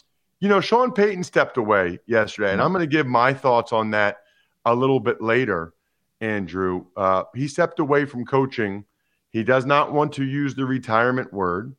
you 0.45 0.51
know, 0.51 0.61
Sean 0.61 0.93
Payton 0.93 1.25
stepped 1.25 1.57
away 1.57 2.01
yesterday, 2.05 2.53
and 2.53 2.61
I'm 2.61 2.71
going 2.71 2.87
to 2.87 2.87
give 2.87 3.07
my 3.07 3.33
thoughts 3.33 3.73
on 3.73 3.93
that 3.93 4.19
a 4.67 4.75
little 4.75 5.01
bit 5.01 5.23
later. 5.23 5.73
Andrew, 6.21 6.85
uh, 6.99 7.23
he 7.35 7.49
stepped 7.49 7.79
away 7.79 8.05
from 8.05 8.27
coaching. 8.27 8.85
He 9.31 9.43
does 9.43 9.65
not 9.65 9.95
want 9.95 10.13
to 10.13 10.23
use 10.23 10.55
the 10.55 10.67
retirement 10.67 11.33
word. 11.33 11.75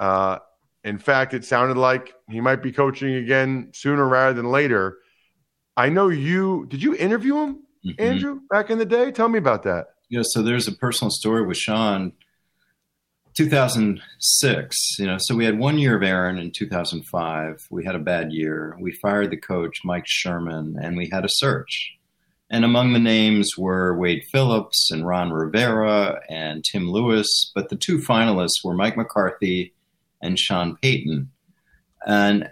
Uh, 0.00 0.38
in 0.84 0.96
fact, 0.96 1.34
it 1.34 1.44
sounded 1.44 1.76
like 1.76 2.14
he 2.30 2.40
might 2.40 2.62
be 2.62 2.72
coaching 2.72 3.16
again 3.16 3.68
sooner 3.74 4.08
rather 4.08 4.32
than 4.32 4.50
later. 4.50 4.96
I 5.76 5.90
know 5.90 6.08
you 6.08 6.64
did 6.70 6.82
you 6.82 6.96
interview 6.96 7.36
him, 7.36 7.54
mm-hmm. 7.86 8.02
Andrew, 8.02 8.40
back 8.48 8.70
in 8.70 8.78
the 8.78 8.86
day? 8.86 9.12
Tell 9.12 9.28
me 9.28 9.38
about 9.38 9.64
that. 9.64 9.88
Yeah, 10.08 10.22
so 10.24 10.40
there's 10.40 10.66
a 10.66 10.72
personal 10.72 11.10
story 11.10 11.46
with 11.46 11.58
Sean. 11.58 12.12
2006, 13.36 14.98
you 14.98 15.06
know, 15.06 15.16
so 15.18 15.34
we 15.34 15.44
had 15.44 15.58
one 15.58 15.78
year 15.78 15.96
of 15.96 16.02
Aaron 16.02 16.38
in 16.38 16.50
2005. 16.50 17.66
We 17.70 17.84
had 17.84 17.94
a 17.94 18.00
bad 18.00 18.32
year. 18.32 18.76
We 18.80 18.92
fired 18.92 19.30
the 19.30 19.36
coach, 19.36 19.80
Mike 19.84 20.06
Sherman, 20.06 20.76
and 20.80 20.96
we 20.96 21.10
had 21.10 21.24
a 21.24 21.30
search. 21.30 21.96
And 22.48 22.64
among 22.64 22.92
the 22.92 22.98
names 22.98 23.50
were 23.58 23.98
Wade 23.98 24.24
Phillips 24.32 24.90
and 24.90 25.06
Ron 25.06 25.32
Rivera 25.32 26.20
and 26.30 26.64
Tim 26.64 26.90
Lewis, 26.90 27.50
but 27.54 27.68
the 27.68 27.76
two 27.76 27.98
finalists 27.98 28.64
were 28.64 28.74
Mike 28.74 28.96
McCarthy 28.96 29.74
and 30.22 30.38
Sean 30.38 30.76
Payton. 30.80 31.30
And 32.06 32.48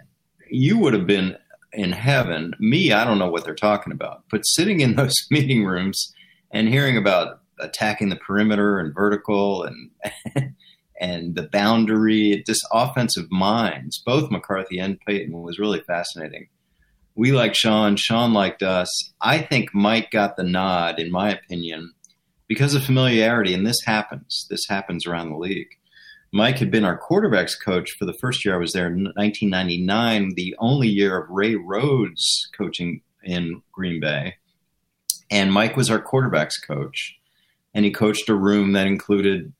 you 0.49 0.77
would 0.77 0.93
have 0.93 1.07
been 1.07 1.37
in 1.73 1.93
heaven. 1.93 2.53
Me, 2.59 2.91
I 2.91 3.05
don't 3.05 3.19
know 3.19 3.29
what 3.29 3.43
they're 3.43 3.55
talking 3.55 3.93
about, 3.93 4.23
but 4.29 4.41
sitting 4.41 4.81
in 4.81 4.95
those 4.97 5.15
meeting 5.31 5.65
rooms 5.65 6.13
and 6.51 6.67
hearing 6.67 6.97
about 6.97 7.41
attacking 7.59 8.09
the 8.09 8.15
perimeter 8.17 8.79
and 8.79 8.93
vertical 8.93 9.63
and 9.63 9.89
and 10.99 11.35
the 11.35 11.49
boundary, 11.51 12.43
just 12.45 12.65
offensive 12.71 13.29
minds, 13.29 14.01
both 14.05 14.31
McCarthy 14.31 14.79
and 14.79 14.99
Payton 15.01 15.41
was 15.41 15.59
really 15.59 15.81
fascinating. 15.81 16.47
We 17.15 17.31
liked 17.31 17.55
Sean, 17.55 17.95
Sean 17.95 18.33
liked 18.33 18.63
us. 18.63 18.89
I 19.21 19.39
think 19.39 19.73
Mike 19.73 20.11
got 20.11 20.35
the 20.35 20.43
nod, 20.43 20.99
in 20.99 21.11
my 21.11 21.29
opinion, 21.31 21.93
because 22.47 22.75
of 22.75 22.83
familiarity, 22.83 23.53
and 23.53 23.65
this 23.65 23.81
happens. 23.85 24.47
This 24.49 24.65
happens 24.67 25.05
around 25.05 25.29
the 25.29 25.37
league. 25.37 25.69
Mike 26.33 26.57
had 26.57 26.71
been 26.71 26.83
our 26.83 26.99
quarterbacks 26.99 27.53
coach 27.63 27.91
for 27.91 28.03
the 28.03 28.17
first 28.19 28.43
year 28.43 28.55
I 28.55 28.57
was 28.57 28.73
there 28.73 28.87
in 28.87 29.05
1999, 29.15 30.33
the 30.35 30.55
only 30.59 30.89
year 30.89 31.17
of 31.17 31.29
Ray 31.29 31.55
Rhodes 31.55 32.49
coaching 32.57 33.01
in 33.23 33.61
Green 33.71 34.01
Bay. 34.01 34.35
And 35.31 35.53
Mike 35.53 35.77
was 35.77 35.89
our 35.89 36.01
quarterbacks 36.01 36.55
coach. 36.65 37.15
And 37.73 37.85
he 37.85 37.91
coached 37.91 38.29
a 38.29 38.35
room 38.35 38.73
that 38.73 38.87
included 38.87 39.53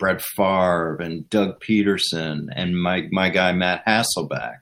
Brett 0.00 0.20
Favre 0.20 0.96
and 0.96 1.28
Doug 1.30 1.60
Pederson 1.60 2.48
and 2.56 2.82
my, 2.82 3.06
my 3.12 3.28
guy, 3.28 3.52
Matt 3.52 3.86
Hasselbeck. 3.86 4.58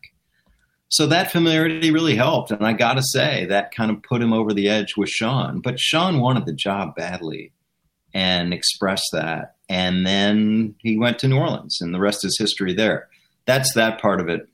So 0.90 1.06
that 1.06 1.30
familiarity 1.30 1.90
really 1.90 2.16
helped. 2.16 2.50
And 2.50 2.66
I 2.66 2.72
got 2.72 2.94
to 2.94 3.02
say, 3.02 3.46
that 3.46 3.74
kind 3.74 3.90
of 3.90 4.02
put 4.02 4.20
him 4.20 4.32
over 4.32 4.52
the 4.52 4.68
edge 4.68 4.96
with 4.96 5.08
Sean. 5.08 5.60
But 5.60 5.78
Sean 5.78 6.20
wanted 6.20 6.44
the 6.44 6.52
job 6.52 6.94
badly 6.94 7.52
and 8.12 8.52
expressed 8.52 9.08
that. 9.12 9.54
And 9.68 10.06
then 10.06 10.74
he 10.80 10.98
went 10.98 11.18
to 11.20 11.28
New 11.28 11.38
Orleans, 11.38 11.78
and 11.80 11.94
the 11.94 12.00
rest 12.00 12.24
is 12.24 12.36
history 12.38 12.74
there. 12.74 13.08
That's 13.44 13.74
that 13.74 14.00
part 14.00 14.20
of 14.20 14.28
it. 14.28 14.48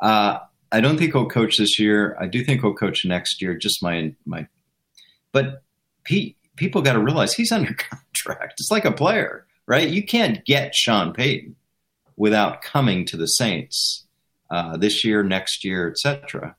Uh, 0.00 0.38
I 0.70 0.80
don't 0.80 0.98
think 0.98 1.12
he'll 1.12 1.28
coach 1.28 1.56
this 1.58 1.78
year. 1.78 2.16
I 2.20 2.26
do 2.26 2.44
think 2.44 2.60
he'll 2.60 2.74
coach 2.74 3.04
next 3.04 3.40
year. 3.40 3.56
Just 3.56 3.82
my 3.82 4.14
my, 4.26 4.46
but 5.32 5.62
people 6.56 6.82
got 6.82 6.94
to 6.94 7.00
realize 7.00 7.32
he's 7.34 7.52
under 7.52 7.72
contract. 8.24 8.54
It's 8.58 8.70
like 8.70 8.84
a 8.84 8.92
player, 8.92 9.46
right? 9.68 9.88
You 9.88 10.02
can't 10.02 10.44
get 10.44 10.74
Sean 10.74 11.12
Payton 11.12 11.54
without 12.16 12.62
coming 12.62 13.04
to 13.04 13.16
the 13.16 13.26
Saints 13.26 14.06
uh, 14.50 14.76
this 14.78 15.04
year, 15.04 15.22
next 15.22 15.64
year, 15.64 15.88
etc. 15.88 16.56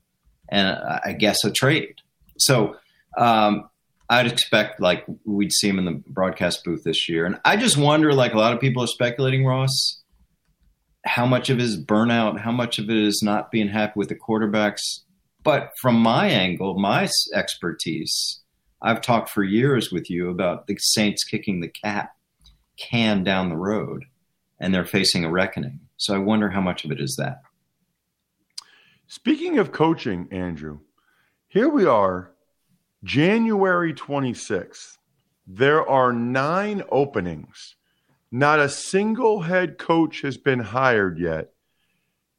And 0.47 0.69
I 0.69 1.13
guess 1.13 1.43
a 1.43 1.51
trade. 1.51 1.95
So 2.37 2.75
um, 3.17 3.67
I'd 4.09 4.27
expect 4.27 4.79
like 4.79 5.05
we'd 5.25 5.51
see 5.51 5.67
him 5.67 5.79
in 5.79 5.85
the 5.85 6.01
broadcast 6.07 6.63
booth 6.63 6.83
this 6.83 7.09
year. 7.09 7.25
And 7.25 7.39
I 7.43 7.57
just 7.57 7.77
wonder, 7.77 8.13
like 8.13 8.33
a 8.33 8.37
lot 8.37 8.53
of 8.53 8.61
people 8.61 8.83
are 8.83 8.87
speculating, 8.87 9.43
Ross, 9.43 10.01
how 11.03 11.25
much 11.25 11.49
of 11.49 11.57
his 11.57 11.83
burnout, 11.83 12.39
how 12.39 12.51
much 12.51 12.77
of 12.77 12.89
it 12.89 12.97
is 12.97 13.21
not 13.23 13.51
being 13.51 13.69
happy 13.69 13.93
with 13.95 14.09
the 14.09 14.15
quarterbacks. 14.15 15.01
But 15.41 15.71
from 15.81 15.95
my 15.95 16.27
angle, 16.27 16.77
my 16.77 17.09
expertise, 17.33 18.41
I've 18.83 19.01
talked 19.01 19.29
for 19.29 19.43
years 19.43 19.91
with 19.91 20.09
you 20.09 20.29
about 20.29 20.67
the 20.67 20.77
Saints 20.79 21.23
kicking 21.23 21.61
the 21.61 21.69
cat 21.69 22.09
can 22.79 23.23
down 23.23 23.49
the 23.49 23.57
road 23.57 24.05
and 24.59 24.73
they're 24.73 24.85
facing 24.85 25.25
a 25.25 25.31
reckoning. 25.31 25.79
So 25.97 26.15
I 26.15 26.19
wonder 26.19 26.49
how 26.49 26.61
much 26.61 26.85
of 26.85 26.91
it 26.91 26.99
is 26.99 27.15
that. 27.17 27.41
Speaking 29.07 29.57
of 29.57 29.71
coaching, 29.71 30.27
Andrew, 30.31 30.79
here 31.47 31.69
we 31.69 31.85
are 31.85 32.31
January 33.03 33.93
26th, 33.93 34.97
there 35.47 35.87
are 35.87 36.13
nine 36.13 36.83
openings. 36.89 37.75
Not 38.31 38.59
a 38.59 38.69
single 38.69 39.41
head 39.41 39.77
coach 39.77 40.21
has 40.21 40.37
been 40.37 40.59
hired 40.59 41.17
yet. 41.17 41.49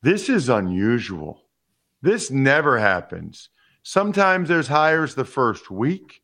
This 0.02 0.28
is 0.28 0.49
unusual. 0.49 1.42
This 2.02 2.30
never 2.30 2.78
happens. 2.78 3.49
Sometimes 3.82 4.49
there's 4.49 4.68
hires 4.68 5.14
the 5.14 5.25
first 5.25 5.70
week. 5.70 6.23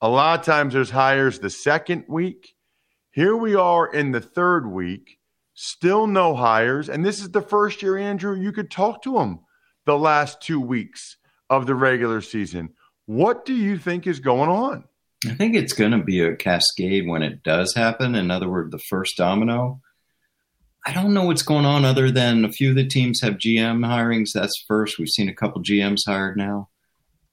A 0.00 0.08
lot 0.08 0.40
of 0.40 0.46
times 0.46 0.72
there's 0.72 0.90
hires 0.90 1.38
the 1.38 1.50
second 1.50 2.04
week. 2.08 2.54
Here 3.12 3.36
we 3.36 3.54
are 3.54 3.92
in 3.92 4.12
the 4.12 4.22
third 4.22 4.66
week, 4.66 5.18
still 5.52 6.06
no 6.06 6.34
hires. 6.34 6.88
And 6.88 7.04
this 7.04 7.20
is 7.20 7.30
the 7.30 7.42
first 7.42 7.82
year, 7.82 7.98
Andrew, 7.98 8.34
you 8.34 8.52
could 8.52 8.70
talk 8.70 9.02
to 9.02 9.14
them 9.14 9.40
the 9.84 9.98
last 9.98 10.40
two 10.40 10.58
weeks 10.58 11.18
of 11.50 11.66
the 11.66 11.74
regular 11.74 12.22
season. 12.22 12.70
What 13.04 13.44
do 13.44 13.54
you 13.54 13.76
think 13.76 14.06
is 14.06 14.18
going 14.18 14.48
on? 14.48 14.84
I 15.26 15.34
think 15.34 15.54
it's 15.54 15.74
going 15.74 15.92
to 15.92 16.02
be 16.02 16.20
a 16.20 16.34
cascade 16.34 17.06
when 17.06 17.22
it 17.22 17.42
does 17.42 17.74
happen. 17.74 18.14
In 18.14 18.30
other 18.30 18.48
words, 18.48 18.70
the 18.70 18.78
first 18.78 19.18
domino. 19.18 19.82
I 20.86 20.94
don't 20.94 21.12
know 21.12 21.24
what's 21.24 21.42
going 21.42 21.66
on 21.66 21.84
other 21.84 22.10
than 22.10 22.46
a 22.46 22.50
few 22.50 22.70
of 22.70 22.76
the 22.76 22.86
teams 22.86 23.20
have 23.20 23.34
GM 23.34 23.86
hirings. 23.86 24.30
That's 24.34 24.64
first. 24.66 24.98
We've 24.98 25.08
seen 25.08 25.28
a 25.28 25.34
couple 25.34 25.62
GMs 25.62 26.00
hired 26.06 26.38
now. 26.38 26.70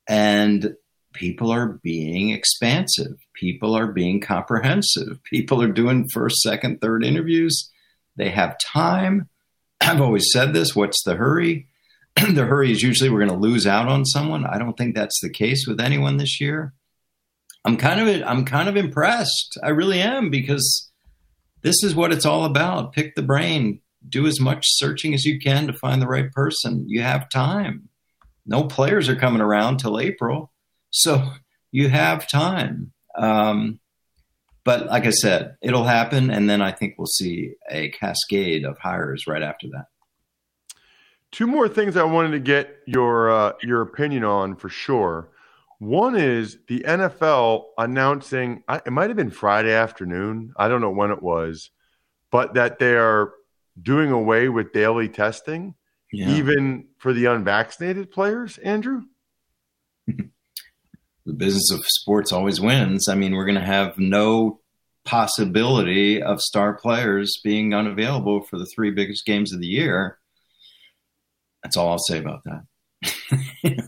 And 0.10 0.76
people 1.14 1.52
are 1.52 1.80
being 1.84 2.30
expansive. 2.30 3.18
People 3.34 3.76
are 3.76 3.88
being 3.88 4.20
comprehensive. 4.22 5.20
People 5.24 5.62
are 5.62 5.72
doing 5.72 6.08
first, 6.14 6.38
second, 6.42 6.80
third 6.82 7.04
interviews. 7.04 7.72
They 8.16 8.30
have 8.30 8.58
time. 8.60 9.30
I've 9.82 10.02
always 10.02 10.32
said 10.32 10.54
this 10.54 10.76
what's 10.76 11.04
the 11.04 11.16
hurry? 11.16 11.68
the 12.16 12.46
hurry 12.46 12.72
is 12.72 12.82
usually 12.82 13.10
we're 13.10 13.26
going 13.26 13.30
to 13.30 13.48
lose 13.48 13.66
out 13.66 13.88
on 13.88 14.06
someone. 14.06 14.46
I 14.46 14.58
don't 14.58 14.78
think 14.78 14.96
that's 14.96 15.20
the 15.22 15.30
case 15.30 15.66
with 15.68 15.80
anyone 15.80 16.18
this 16.18 16.42
year. 16.42 16.74
I'm 17.66 17.78
kind 17.78 18.00
of 18.00 18.24
I'm 18.28 18.46
kind 18.46 18.70
of 18.70 18.78
impressed. 18.78 19.58
I 19.64 19.70
really 19.70 20.02
am 20.02 20.30
because 20.30 20.90
this 21.62 21.84
is 21.84 21.96
what 21.96 22.12
it's 22.12 22.26
all 22.26 22.46
about. 22.46 22.94
Pick 22.94 23.16
the 23.16 23.22
brain, 23.22 23.82
do 24.08 24.28
as 24.28 24.40
much 24.40 24.64
searching 24.66 25.14
as 25.14 25.26
you 25.26 25.40
can 25.40 25.68
to 25.68 25.74
find 25.74 26.02
the 26.02 26.08
right 26.08 26.32
person. 26.32 26.86
You 26.88 27.02
have 27.02 27.30
time. 27.30 27.90
No 28.46 28.64
players 28.64 29.10
are 29.10 29.16
coming 29.16 29.42
around 29.42 29.78
till 29.78 30.00
April, 30.00 30.52
so 30.92 31.32
you 31.72 31.90
have 31.90 32.28
time. 32.28 32.92
Um, 33.16 33.80
but 34.64 34.88
like 34.88 35.06
I 35.06 35.12
said, 35.12 35.56
it'll 35.62 35.86
happen, 35.86 36.30
and 36.30 36.50
then 36.50 36.62
I 36.62 36.72
think 36.72 36.96
we'll 36.98 37.08
see 37.08 37.54
a 37.70 37.90
cascade 37.90 38.66
of 38.66 38.78
hires 38.78 39.26
right 39.26 39.42
after 39.42 39.68
that. 39.70 39.86
Two 41.32 41.48
more 41.48 41.70
things 41.70 41.96
I 41.96 42.04
wanted 42.04 42.32
to 42.32 42.40
get 42.40 42.78
your 42.86 43.32
uh, 43.32 43.54
your 43.62 43.82
opinion 43.82 44.24
on 44.24 44.56
for 44.56 44.70
sure. 44.70 45.30
One 45.80 46.18
is 46.18 46.58
the 46.68 46.82
NFL 46.82 47.68
announcing, 47.78 48.64
it 48.70 48.92
might 48.92 49.10
have 49.10 49.16
been 49.16 49.32
Friday 49.32 49.72
afternoon. 49.72 50.54
I 50.58 50.68
don't 50.68 50.82
know 50.82 50.90
when 50.90 51.10
it 51.10 51.24
was, 51.24 51.70
but 52.32 52.56
that 52.56 52.80
they 52.80 52.96
are 52.96 53.32
doing 53.82 54.12
away 54.12 54.50
with 54.50 54.74
daily 54.74 55.08
testing, 55.08 55.76
yeah. 56.12 56.32
even 56.32 56.90
for 56.98 57.14
the 57.14 57.26
unvaccinated 57.26 58.12
players, 58.12 58.58
Andrew? 58.58 59.04
the 61.30 61.36
business 61.36 61.72
of 61.72 61.86
sports 61.86 62.32
always 62.32 62.60
wins. 62.60 63.08
I 63.08 63.14
mean, 63.14 63.36
we're 63.36 63.46
going 63.46 63.54
to 63.54 63.62
have 63.62 63.98
no 64.00 64.60
possibility 65.06 66.22
of 66.22 66.42
star 66.42 66.74
players 66.74 67.40
being 67.44 67.74
unavailable 67.74 68.42
for 68.42 68.58
the 68.58 68.66
three 68.66 68.90
biggest 68.90 69.26
games 69.26 69.54
of 69.54 69.60
the 69.60 69.68
year. 69.68 70.18
That's 71.64 71.78
all 71.78 71.90
I'll 71.90 72.00
say 72.00 72.18
about 72.18 72.44
that. 72.46 72.64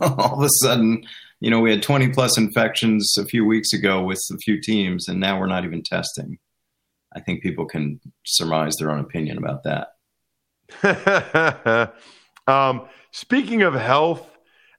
all 0.00 0.38
of 0.38 0.44
a 0.44 0.48
sudden, 0.62 1.04
you 1.40 1.50
know, 1.50 1.60
we 1.60 1.72
had 1.72 1.82
20 1.82 2.10
plus 2.10 2.38
infections 2.38 3.16
a 3.18 3.24
few 3.24 3.44
weeks 3.44 3.72
ago 3.72 4.04
with 4.04 4.20
a 4.32 4.36
few 4.38 4.60
teams, 4.60 5.08
and 5.08 5.18
now 5.18 5.40
we're 5.40 5.46
not 5.46 5.64
even 5.64 5.82
testing. 5.82 6.38
I 7.14 7.20
think 7.20 7.42
people 7.42 7.66
can 7.66 8.00
surmise 8.24 8.76
their 8.76 8.92
own 8.92 9.00
opinion 9.00 9.38
about 9.38 9.64
that. 9.64 9.88
um, 12.46 12.82
speaking 13.10 13.62
of 13.62 13.74
health 13.74 14.28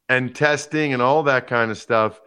and 0.08 0.34
testing 0.34 0.93
and 0.93 1.01
all 1.01 1.24
that 1.24 1.48
kind 1.48 1.70
of 1.72 1.77
stuff, 1.77 2.20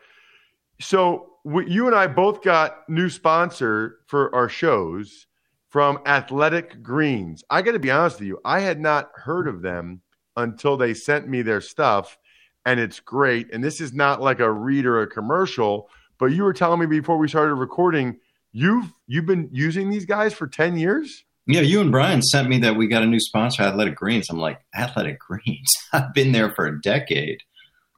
so 0.81 1.31
we, 1.45 1.71
you 1.71 1.87
and 1.87 1.95
I 1.95 2.07
both 2.07 2.43
got 2.43 2.89
new 2.89 3.09
sponsor 3.09 3.99
for 4.07 4.35
our 4.35 4.49
shows 4.49 5.27
from 5.69 5.99
Athletic 6.07 6.83
Greens. 6.83 7.45
I 7.51 7.63
got 7.63 7.73
to 7.73 7.79
be 7.79 7.91
honest 7.91 8.19
with 8.19 8.29
you, 8.29 8.41
I 8.45 8.61
had 8.61 8.81
not 8.81 9.11
heard 9.15 9.49
of 9.49 9.63
them 9.63 10.01
until 10.37 10.77
they 10.77 10.95
sent 10.95 11.29
me 11.29 11.43
their 11.43 11.61
stuff, 11.61 12.19
and 12.65 12.79
it's 12.79 13.01
great. 13.01 13.53
And 13.53 13.63
this 13.63 13.81
is 13.81 13.93
not 13.93 14.21
like 14.21 14.41
a 14.41 14.51
read 14.51 14.87
or 14.87 15.03
a 15.03 15.07
commercial, 15.07 15.89
but 16.19 16.27
you 16.27 16.45
were 16.45 16.53
telling 16.53 16.81
me 16.81 16.87
before 16.87 17.19
we 17.19 17.29
started 17.29 17.55
recording, 17.55 18.19
you've 18.53 18.93
you've 19.07 19.27
been 19.27 19.49
using 19.53 19.91
these 19.91 20.05
guys 20.05 20.33
for 20.33 20.47
ten 20.47 20.77
years. 20.77 21.25
Yeah, 21.47 21.61
you 21.61 21.81
and 21.81 21.93
Brian 21.93 22.23
sent 22.23 22.49
me 22.49 22.59
that 22.59 22.75
we 22.75 22.89
got 22.89 23.05
a 23.05 23.07
new 23.07 23.21
sponsor, 23.21 23.63
Athletic 23.63 23.95
Greens. 23.95 24.29
I'm 24.31 24.39
like, 24.39 24.61
Athletic 24.75 25.21
Greens? 25.21 25.73
I've 25.93 26.13
been 26.13 26.33
there 26.33 26.51
for 26.51 26.67
a 26.67 26.81
decade. 26.81 27.43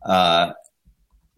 Uh, 0.05 0.53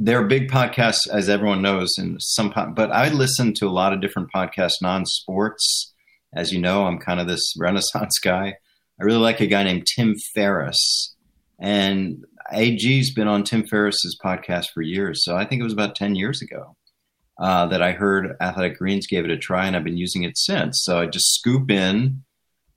they're 0.02 0.26
big 0.26 0.50
podcasts, 0.50 1.06
as 1.12 1.28
everyone 1.28 1.60
knows, 1.60 1.90
and 1.98 2.16
some, 2.20 2.52
but 2.74 2.90
I 2.90 3.10
listen 3.10 3.52
to 3.54 3.66
a 3.66 3.70
lot 3.70 3.92
of 3.92 4.00
different 4.00 4.32
podcasts, 4.34 4.80
non-sports. 4.80 5.92
As 6.34 6.52
you 6.52 6.58
know, 6.58 6.86
I'm 6.86 6.98
kind 6.98 7.20
of 7.20 7.28
this 7.28 7.54
Renaissance 7.58 8.18
guy. 8.18 8.54
I 9.00 9.04
really 9.04 9.18
like 9.18 9.40
a 9.40 9.46
guy 9.46 9.62
named 9.62 9.86
Tim 9.86 10.14
Ferriss, 10.34 11.14
and 11.60 12.24
AG's 12.50 13.12
been 13.12 13.28
on 13.28 13.44
Tim 13.44 13.66
Ferriss's 13.66 14.18
podcast 14.24 14.66
for 14.72 14.80
years. 14.80 15.22
So 15.22 15.36
I 15.36 15.44
think 15.44 15.60
it 15.60 15.64
was 15.64 15.72
about 15.74 15.94
ten 15.94 16.14
years 16.14 16.40
ago 16.40 16.76
uh, 17.38 17.66
that 17.66 17.82
I 17.82 17.92
heard 17.92 18.36
Athletic 18.40 18.78
Greens 18.78 19.06
gave 19.06 19.26
it 19.26 19.30
a 19.30 19.36
try, 19.36 19.66
and 19.66 19.76
I've 19.76 19.84
been 19.84 19.98
using 19.98 20.22
it 20.22 20.38
since. 20.38 20.82
So 20.82 20.98
I 20.98 21.06
just 21.06 21.34
scoop 21.34 21.70
in 21.70 22.22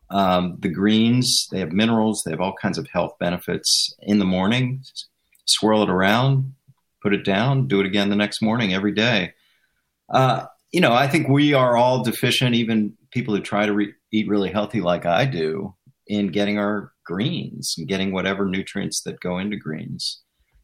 um, 0.09 0.57
the 0.59 0.69
greens. 0.69 1.47
They 1.51 1.59
have 1.59 1.71
minerals. 1.71 2.21
They 2.25 2.31
have 2.31 2.41
all 2.41 2.55
kinds 2.61 2.77
of 2.77 2.87
health 2.91 3.13
benefits 3.17 3.95
in 4.01 4.19
the 4.19 4.25
morning. 4.25 4.83
Swirl 5.45 5.83
it 5.83 5.89
around, 5.89 6.53
put 7.03 7.13
it 7.13 7.25
down, 7.25 7.67
do 7.67 7.81
it 7.81 7.85
again 7.85 8.09
the 8.09 8.15
next 8.15 8.41
morning 8.41 8.73
every 8.73 8.93
day. 8.93 9.33
Uh, 10.09 10.45
you 10.71 10.81
know, 10.81 10.93
I 10.93 11.07
think 11.07 11.27
we 11.27 11.53
are 11.53 11.77
all 11.77 12.03
deficient, 12.03 12.55
even 12.55 12.97
people 13.11 13.35
who 13.35 13.41
try 13.41 13.67
to 13.67 13.73
re- 13.73 13.93
eat 14.11 14.27
really 14.27 14.49
healthy 14.49 14.81
like 14.81 15.05
I 15.05 15.25
do, 15.25 15.75
in 16.07 16.29
getting 16.29 16.57
our 16.57 16.91
greens 17.05 17.75
and 17.77 17.87
getting 17.87 18.11
whatever 18.11 18.45
nutrients 18.45 19.01
that 19.03 19.19
go 19.19 19.37
into 19.37 19.57
greens. 19.57 20.21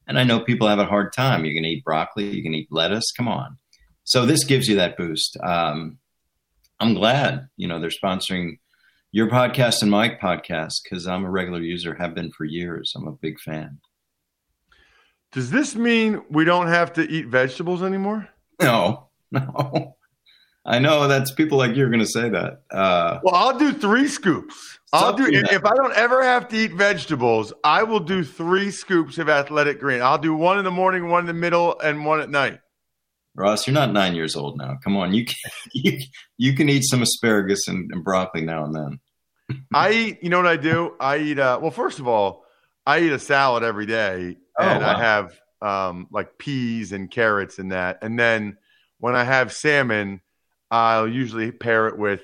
And 0.08 0.17
I 0.17 0.23
know 0.23 0.39
people 0.39 0.67
have 0.67 0.80
a 0.80 0.86
hard 0.86 1.13
time. 1.13 1.45
You 1.45 1.54
can 1.54 1.65
eat 1.65 1.84
broccoli, 1.84 2.36
you 2.36 2.41
can 2.41 2.54
eat 2.54 2.67
lettuce. 2.71 3.12
Come 3.15 3.28
on. 3.28 3.58
So 4.04 4.25
this 4.25 4.43
gives 4.43 4.67
you 4.67 4.75
that 4.78 4.97
boost. 4.97 5.38
Um, 5.43 5.99
I'm 6.80 6.95
glad, 6.95 7.47
you 7.58 7.67
know, 7.67 7.80
they're 7.80 7.89
sponsoring 7.89 8.58
your 9.12 9.30
podcast 9.30 9.82
and 9.82 9.91
my 9.91 10.10
podcast 10.10 10.75
because 10.84 11.06
I'm 11.06 11.25
a 11.25 11.30
regular 11.30 11.62
user, 11.62 11.95
have 11.95 12.15
been 12.15 12.32
for 12.32 12.45
years. 12.45 12.93
I'm 12.95 13.08
a 13.08 13.12
big 13.12 13.39
fan. 13.39 13.80
Does 15.31 15.51
this 15.51 15.75
mean 15.75 16.23
we 16.29 16.43
don't 16.43 16.67
have 16.67 16.93
to 16.93 17.07
eat 17.09 17.27
vegetables 17.27 17.83
anymore? 17.83 18.27
No, 18.61 19.09
no. 19.31 19.95
I 20.65 20.79
know 20.79 21.07
that's 21.07 21.31
people 21.31 21.57
like 21.57 21.75
you 21.75 21.85
are 21.85 21.89
going 21.89 21.99
to 21.99 22.05
say 22.05 22.29
that. 22.29 22.61
Uh, 22.71 23.19
well, 23.23 23.35
I'll 23.35 23.57
do 23.57 23.73
three 23.73 24.07
scoops. 24.07 24.79
I'll 24.91 25.13
do 25.13 25.25
if, 25.25 25.51
if 25.51 25.65
I 25.65 25.75
don't 25.75 25.93
ever 25.93 26.23
have 26.23 26.47
to 26.49 26.57
eat 26.57 26.73
vegetables, 26.73 27.53
I 27.63 27.83
will 27.83 27.99
do 27.99 28.23
three 28.23 28.71
scoops 28.71 29.17
of 29.17 29.29
athletic 29.29 29.79
green. 29.79 30.01
I'll 30.01 30.17
do 30.17 30.33
one 30.33 30.57
in 30.57 30.65
the 30.65 30.71
morning, 30.71 31.09
one 31.09 31.21
in 31.21 31.27
the 31.27 31.33
middle, 31.33 31.79
and 31.79 32.05
one 32.05 32.19
at 32.19 32.29
night. 32.29 32.59
Ross, 33.35 33.67
you're 33.67 33.73
not 33.73 33.93
nine 33.93 34.15
years 34.15 34.35
old 34.35 34.57
now. 34.57 34.77
Come 34.83 34.97
on, 34.97 35.13
you 35.13 35.25
can 35.25 35.35
you, 35.73 35.99
you 36.37 36.53
can 36.53 36.69
eat 36.69 36.83
some 36.83 37.01
asparagus 37.01 37.67
and, 37.67 37.89
and 37.91 38.03
broccoli 38.03 38.41
now 38.41 38.65
and 38.65 38.75
then. 38.75 38.99
I 39.73 39.91
eat. 39.91 40.19
You 40.23 40.29
know 40.29 40.37
what 40.37 40.47
I 40.47 40.57
do? 40.57 40.95
I 40.99 41.17
eat. 41.17 41.39
Uh, 41.39 41.59
well, 41.61 41.71
first 41.71 41.99
of 41.99 42.07
all, 42.07 42.43
I 42.85 42.99
eat 42.99 43.11
a 43.11 43.19
salad 43.19 43.63
every 43.63 43.85
day, 43.85 44.37
oh, 44.60 44.67
and 44.67 44.84
wow. 44.84 44.95
I 44.95 45.00
have 45.00 45.39
um, 45.62 46.08
like 46.12 46.38
peas 46.38 46.91
and 46.91 47.10
carrots 47.10 47.60
and 47.60 47.72
that. 47.72 48.00
And 48.02 48.19
then 48.19 48.58
when 49.00 49.15
I 49.15 49.24
have 49.24 49.52
salmon, 49.54 50.22
I'll 50.72 51.08
usually 51.08 51.52
pair 51.52 51.88
it 51.88 51.98
with 51.98 52.22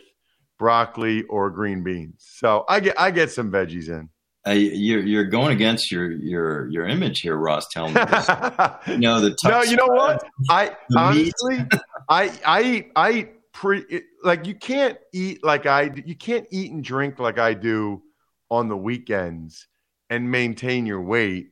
broccoli 0.58 1.24
or 1.24 1.50
green 1.50 1.84
beans. 1.84 2.26
So 2.38 2.66
I 2.68 2.80
get 2.80 3.00
I 3.00 3.12
get 3.12 3.32
some 3.32 3.52
veggies 3.52 3.90
in. 3.90 4.10
Uh, 4.48 4.52
you're 4.52 5.02
you're 5.02 5.26
going 5.26 5.52
against 5.52 5.92
your 5.92 6.12
your 6.12 6.70
your 6.70 6.88
image 6.88 7.22
here, 7.22 7.36
Ross. 7.36 7.68
Tell 7.70 7.88
me, 7.88 7.94
this. 7.94 8.28
you 8.88 9.00
know 9.00 9.20
the 9.20 9.36
no. 9.44 9.64
You 9.64 9.76
know 9.76 9.88
what? 9.88 10.24
I 10.50 10.76
honestly, 10.96 11.66
I 12.10 12.32
I 12.46 12.62
eat 12.62 12.92
I 12.96 13.12
eat 13.12 13.30
pretty 13.54 14.02
like 14.24 14.46
you 14.46 14.54
can't 14.54 14.98
eat 15.14 15.44
like 15.44 15.66
I 15.66 15.92
you 16.06 16.16
can't 16.16 16.46
eat 16.52 16.72
and 16.72 16.84
drink 16.84 17.20
like 17.20 17.40
I 17.40 17.56
do 17.56 18.04
on 18.52 18.70
the 18.70 18.78
weekends 18.78 19.68
and 20.12 20.30
maintain 20.30 20.86
your 20.86 21.02
weight 21.02 21.48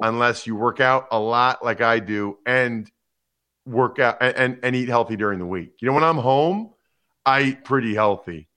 unless 0.00 0.46
you 0.46 0.56
work 0.56 0.80
out 0.80 1.08
a 1.10 1.18
lot 1.18 1.64
like 1.64 1.80
I 1.80 1.98
do 1.98 2.38
and 2.46 2.90
work 3.64 3.98
out 3.98 4.18
and, 4.20 4.36
and, 4.36 4.58
and 4.62 4.76
eat 4.76 4.88
healthy 4.88 5.16
during 5.16 5.38
the 5.38 5.46
week. 5.46 5.74
You 5.80 5.88
know, 5.88 5.94
when 5.94 6.04
I'm 6.04 6.18
home, 6.18 6.72
I 7.24 7.42
eat 7.42 7.64
pretty 7.64 7.94
healthy 7.94 8.48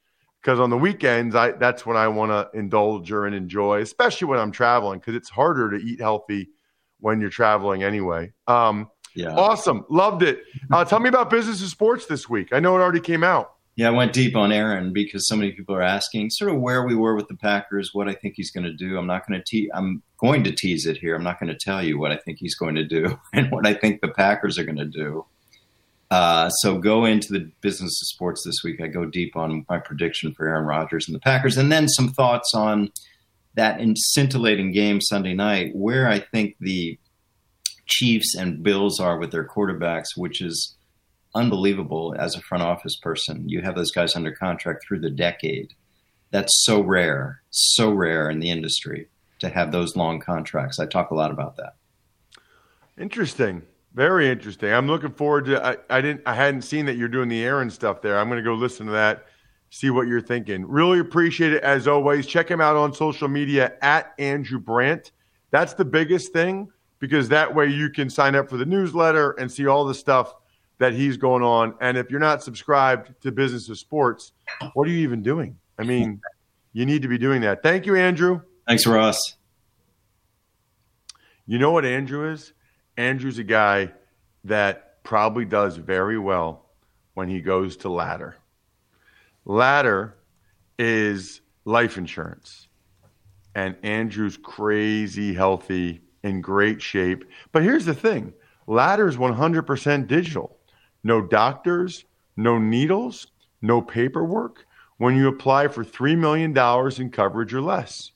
because 0.41 0.59
on 0.59 0.69
the 0.69 0.77
weekends, 0.77 1.35
I 1.35 1.51
that's 1.51 1.85
when 1.85 1.97
I 1.97 2.07
want 2.07 2.31
to 2.31 2.57
indulge 2.57 3.11
or 3.11 3.25
and 3.25 3.35
enjoy, 3.35 3.81
especially 3.81 4.27
when 4.27 4.39
I'm 4.39 4.51
traveling 4.51 4.99
because 4.99 5.15
it's 5.15 5.29
harder 5.29 5.71
to 5.71 5.77
eat 5.77 5.99
healthy 5.99 6.49
when 6.99 7.19
you're 7.19 7.29
traveling 7.29 7.83
anyway. 7.83 8.33
Um, 8.47 8.89
yeah, 9.15 9.33
awesome, 9.35 9.85
loved 9.89 10.23
it. 10.23 10.43
Uh, 10.71 10.85
tell 10.85 10.99
me 10.99 11.09
about 11.09 11.29
business 11.29 11.61
and 11.61 11.69
sports 11.69 12.05
this 12.05 12.29
week. 12.29 12.49
I 12.51 12.59
know 12.59 12.75
it 12.77 12.81
already 12.81 12.99
came 12.99 13.23
out. 13.23 13.54
Yeah, 13.75 13.89
I 13.89 13.91
went 13.91 14.13
deep 14.13 14.37
on 14.37 14.53
Aaron 14.53 14.93
because 14.93 15.27
so 15.27 15.35
many 15.35 15.51
people 15.51 15.75
are 15.75 15.81
asking 15.81 16.29
sort 16.29 16.49
of 16.49 16.61
where 16.61 16.85
we 16.85 16.95
were 16.95 17.13
with 17.13 17.27
the 17.27 17.35
Packers, 17.35 17.89
what 17.93 18.07
I 18.07 18.13
think 18.13 18.35
he's 18.37 18.51
going 18.51 18.63
to 18.63 18.71
do. 18.71 18.97
I'm 18.97 19.07
not 19.07 19.27
going 19.27 19.37
to 19.37 19.43
te- 19.45 19.69
I'm 19.73 20.01
going 20.17 20.45
to 20.45 20.51
tease 20.53 20.85
it 20.85 20.97
here. 20.97 21.13
I'm 21.13 21.23
not 21.23 21.41
going 21.41 21.51
to 21.51 21.59
tell 21.59 21.83
you 21.83 21.99
what 21.99 22.13
I 22.13 22.17
think 22.17 22.37
he's 22.39 22.55
going 22.55 22.75
to 22.75 22.85
do 22.85 23.19
and 23.33 23.51
what 23.51 23.67
I 23.67 23.73
think 23.73 23.99
the 23.99 24.07
Packers 24.07 24.57
are 24.57 24.63
going 24.63 24.77
to 24.77 24.85
do. 24.85 25.25
Uh, 26.09 26.49
so 26.49 26.77
go 26.77 27.03
into 27.03 27.33
the 27.33 27.51
business 27.61 28.01
of 28.01 28.07
sports 28.07 28.43
this 28.45 28.63
week. 28.63 28.79
I 28.79 28.87
go 28.87 29.05
deep 29.05 29.35
on 29.35 29.65
my 29.67 29.79
prediction 29.79 30.33
for 30.33 30.47
Aaron 30.47 30.65
Rodgers 30.65 31.07
and 31.07 31.15
the 31.15 31.19
Packers, 31.19 31.57
and 31.57 31.71
then 31.71 31.89
some 31.89 32.09
thoughts 32.09 32.53
on 32.53 32.91
that 33.55 33.81
scintillating 34.13 34.71
game 34.71 35.01
Sunday 35.01 35.33
night, 35.33 35.75
where 35.75 36.07
I 36.07 36.19
think 36.19 36.55
the 36.59 36.97
Chiefs 37.87 38.35
and 38.35 38.63
Bills 38.63 38.99
are 38.99 39.17
with 39.17 39.31
their 39.31 39.47
quarterbacks, 39.47 40.15
which 40.15 40.41
is 40.41 40.75
unbelievable 41.35 42.15
as 42.17 42.35
a 42.35 42.41
front 42.41 42.63
office 42.63 42.95
person. 42.95 43.47
You 43.47 43.61
have 43.61 43.75
those 43.75 43.91
guys 43.91 44.15
under 44.15 44.31
contract 44.31 44.85
through 44.85 45.01
the 45.01 45.09
decade. 45.09 45.73
that's 46.31 46.65
so 46.65 46.81
rare, 46.81 47.41
so 47.51 47.91
rare 47.91 48.29
in 48.29 48.39
the 48.39 48.49
industry 48.49 49.07
to 49.39 49.49
have 49.49 49.71
those 49.71 49.95
long 49.95 50.19
contracts. 50.19 50.79
I 50.79 50.85
talk 50.85 51.11
a 51.11 51.15
lot 51.15 51.31
about 51.31 51.55
that. 51.57 51.75
Interesting. 52.99 53.61
Very 53.93 54.29
interesting. 54.29 54.73
I'm 54.73 54.87
looking 54.87 55.11
forward 55.11 55.45
to. 55.45 55.65
I, 55.65 55.77
I 55.89 56.01
didn't. 56.01 56.21
I 56.25 56.33
hadn't 56.33 56.63
seen 56.63 56.85
that 56.87 56.97
you're 56.97 57.07
doing 57.07 57.29
the 57.29 57.43
Aaron 57.43 57.69
stuff 57.69 58.01
there. 58.01 58.19
I'm 58.19 58.27
going 58.27 58.43
to 58.43 58.43
go 58.43 58.53
listen 58.53 58.85
to 58.87 58.91
that, 58.93 59.27
see 59.69 59.89
what 59.89 60.07
you're 60.07 60.21
thinking. 60.21 60.65
Really 60.67 60.99
appreciate 60.99 61.53
it 61.53 61.63
as 61.63 61.87
always. 61.87 62.27
Check 62.27 62.49
him 62.49 62.59
out 62.59 62.75
on 62.75 62.93
social 62.93 63.29
media 63.29 63.73
at 63.81 64.13
Andrew 64.19 64.59
Brandt. 64.59 65.11
That's 65.51 65.73
the 65.73 65.85
biggest 65.85 66.33
thing 66.33 66.69
because 66.99 67.29
that 67.29 67.53
way 67.53 67.67
you 67.67 67.89
can 67.89 68.09
sign 68.09 68.35
up 68.35 68.49
for 68.49 68.57
the 68.57 68.65
newsletter 68.65 69.31
and 69.31 69.49
see 69.49 69.67
all 69.67 69.85
the 69.85 69.93
stuff 69.93 70.33
that 70.77 70.93
he's 70.93 71.17
going 71.17 71.43
on. 71.43 71.75
And 71.81 71.97
if 71.97 72.09
you're 72.09 72.19
not 72.19 72.43
subscribed 72.43 73.21
to 73.21 73.31
Business 73.31 73.69
of 73.69 73.77
Sports, 73.77 74.33
what 74.73 74.87
are 74.87 74.91
you 74.91 74.99
even 74.99 75.21
doing? 75.21 75.57
I 75.77 75.83
mean, 75.83 76.21
you 76.73 76.85
need 76.85 77.01
to 77.01 77.07
be 77.07 77.17
doing 77.17 77.41
that. 77.41 77.63
Thank 77.63 77.85
you, 77.85 77.95
Andrew. 77.95 78.41
Thanks, 78.67 78.85
Ross. 78.85 79.37
You 81.45 81.59
know 81.59 81.71
what 81.71 81.85
Andrew 81.85 82.31
is? 82.31 82.53
Andrew's 82.97 83.37
a 83.37 83.43
guy 83.43 83.91
that 84.45 85.03
probably 85.03 85.45
does 85.45 85.77
very 85.77 86.17
well 86.17 86.65
when 87.13 87.29
he 87.29 87.41
goes 87.41 87.77
to 87.77 87.89
ladder. 87.89 88.35
Ladder 89.45 90.15
is 90.79 91.41
life 91.65 91.97
insurance. 91.97 92.67
And 93.53 93.75
Andrew's 93.83 94.37
crazy 94.37 95.33
healthy, 95.33 96.01
in 96.23 96.41
great 96.41 96.81
shape. 96.81 97.23
But 97.51 97.63
here's 97.63 97.85
the 97.85 97.93
thing 97.93 98.33
ladder 98.67 99.07
is 99.07 99.15
100% 99.15 100.07
digital. 100.07 100.57
No 101.05 101.21
doctors, 101.21 102.03
no 102.35 102.57
needles, 102.57 103.27
no 103.61 103.79
paperwork 103.79 104.65
when 104.97 105.15
you 105.15 105.27
apply 105.27 105.67
for 105.67 105.85
$3 105.85 106.17
million 106.17 106.49
in 106.99 107.11
coverage 107.11 107.53
or 107.53 107.61
less. 107.61 108.11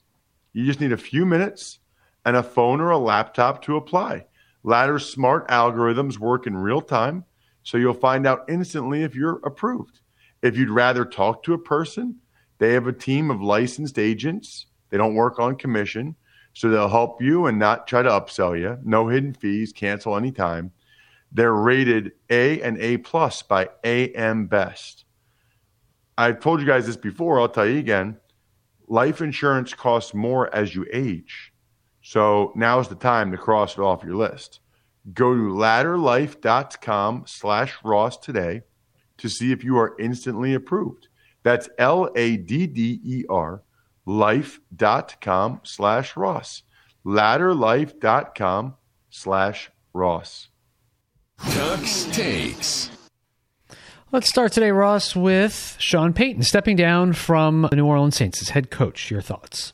You 0.54 0.66
just 0.66 0.80
need 0.80 0.90
a 0.90 0.96
few 0.96 1.24
minutes 1.24 1.78
and 2.24 2.34
a 2.34 2.42
phone 2.42 2.80
or 2.80 2.90
a 2.90 2.98
laptop 2.98 3.62
to 3.62 3.76
apply. 3.76 4.26
Ladder's 4.64 5.08
smart 5.08 5.46
algorithms 5.46 6.18
work 6.18 6.48
in 6.48 6.56
real 6.56 6.80
time, 6.80 7.24
so 7.62 7.78
you'll 7.78 7.94
find 7.94 8.26
out 8.26 8.44
instantly 8.48 9.04
if 9.04 9.14
you're 9.14 9.40
approved. 9.44 10.00
If 10.42 10.56
you'd 10.56 10.68
rather 10.68 11.04
talk 11.04 11.44
to 11.44 11.54
a 11.54 11.58
person, 11.58 12.16
they 12.58 12.72
have 12.72 12.88
a 12.88 12.92
team 12.92 13.30
of 13.30 13.40
licensed 13.40 14.00
agents. 14.00 14.66
They 14.88 14.96
don't 14.96 15.14
work 15.14 15.38
on 15.38 15.54
commission, 15.54 16.16
so 16.54 16.68
they'll 16.68 16.88
help 16.88 17.22
you 17.22 17.46
and 17.46 17.56
not 17.56 17.86
try 17.86 18.02
to 18.02 18.10
upsell 18.10 18.58
you. 18.58 18.78
No 18.82 19.06
hidden 19.06 19.32
fees, 19.32 19.72
cancel 19.72 20.16
anytime. 20.16 20.72
They're 21.32 21.54
rated 21.54 22.12
A 22.28 22.60
and 22.62 22.78
A 22.78 22.98
plus 22.98 23.42
by 23.42 23.68
AM 23.84 24.46
Best. 24.46 25.04
I've 26.18 26.40
told 26.40 26.60
you 26.60 26.66
guys 26.66 26.86
this 26.86 26.96
before, 26.96 27.40
I'll 27.40 27.48
tell 27.48 27.66
you 27.66 27.78
again. 27.78 28.18
Life 28.88 29.20
insurance 29.20 29.72
costs 29.72 30.12
more 30.12 30.54
as 30.54 30.74
you 30.74 30.86
age. 30.92 31.52
So 32.02 32.52
now's 32.56 32.88
the 32.88 32.94
time 32.94 33.30
to 33.30 33.38
cross 33.38 33.78
it 33.78 33.80
off 33.80 34.02
your 34.02 34.16
list. 34.16 34.60
Go 35.14 35.34
to 35.34 35.42
ladderlife.com 35.42 37.24
slash 37.26 37.74
Ross 37.84 38.16
today 38.18 38.62
to 39.18 39.28
see 39.28 39.52
if 39.52 39.64
you 39.64 39.78
are 39.78 39.96
instantly 39.98 40.54
approved. 40.54 41.08
That's 41.42 41.68
L 41.78 42.10
A 42.16 42.36
D 42.36 42.66
D 42.66 43.00
E 43.04 43.24
R 43.28 43.62
life.com 44.06 45.60
slash 45.62 46.16
Ross. 46.16 46.62
Ladderlife.com 47.06 48.74
slash 49.08 49.70
Ross. 49.92 50.49
Tux 51.42 52.12
takes. 52.12 52.90
Let's 54.12 54.28
start 54.28 54.52
today, 54.52 54.70
Ross, 54.72 55.14
with 55.14 55.76
Sean 55.78 56.12
Payton 56.12 56.42
stepping 56.42 56.76
down 56.76 57.12
from 57.12 57.68
the 57.70 57.76
New 57.76 57.86
Orleans 57.86 58.16
Saints 58.16 58.42
as 58.42 58.50
head 58.50 58.70
coach. 58.70 59.10
Your 59.10 59.20
thoughts? 59.20 59.72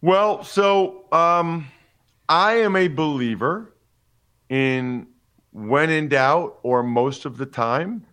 Well, 0.00 0.44
so 0.44 1.04
um, 1.10 1.66
I 2.28 2.54
am 2.54 2.76
a 2.76 2.88
believer 2.88 3.74
in 4.48 5.08
when 5.52 5.90
in 5.90 6.08
doubt, 6.08 6.58
or 6.62 6.82
most 6.82 7.24
of 7.24 7.36
the 7.36 7.46
time, 7.46 8.06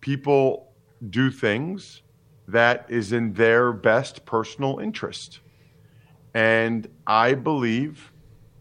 people 0.00 0.72
do 1.08 1.30
things 1.30 2.02
that 2.48 2.86
is 2.88 3.12
in 3.12 3.34
their 3.34 3.72
best 3.72 4.24
personal 4.24 4.78
interest. 4.80 5.40
And 6.34 6.88
I 7.06 7.34
believe 7.34 8.12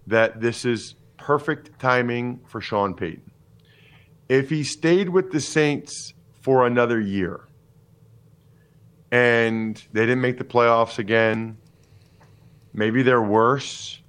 that 0.05 0.39
this 0.39 0.65
is 0.65 0.93
perfect 1.27 1.77
timing 1.77 2.39
for 2.47 2.61
Sean 2.61 2.93
Payton. 2.93 3.29
If 4.29 4.49
he 4.49 4.63
stayed 4.63 5.09
with 5.09 5.33
the 5.33 5.41
Saints 5.41 6.13
for 6.39 6.65
another 6.65 7.01
year 7.01 7.41
and 9.11 9.75
they 9.91 10.05
didn't 10.05 10.21
make 10.21 10.37
the 10.37 10.45
playoffs 10.45 10.99
again, 10.99 11.57
maybe 12.73 13.03
they're 13.03 13.21
worse. 13.21 14.01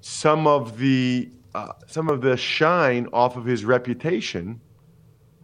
Some 0.00 0.48
of 0.48 0.76
the 0.76 1.30
uh, 1.54 1.74
some 1.86 2.08
of 2.08 2.20
the 2.20 2.36
shine 2.36 3.06
off 3.12 3.36
of 3.36 3.44
his 3.44 3.64
reputation 3.64 4.60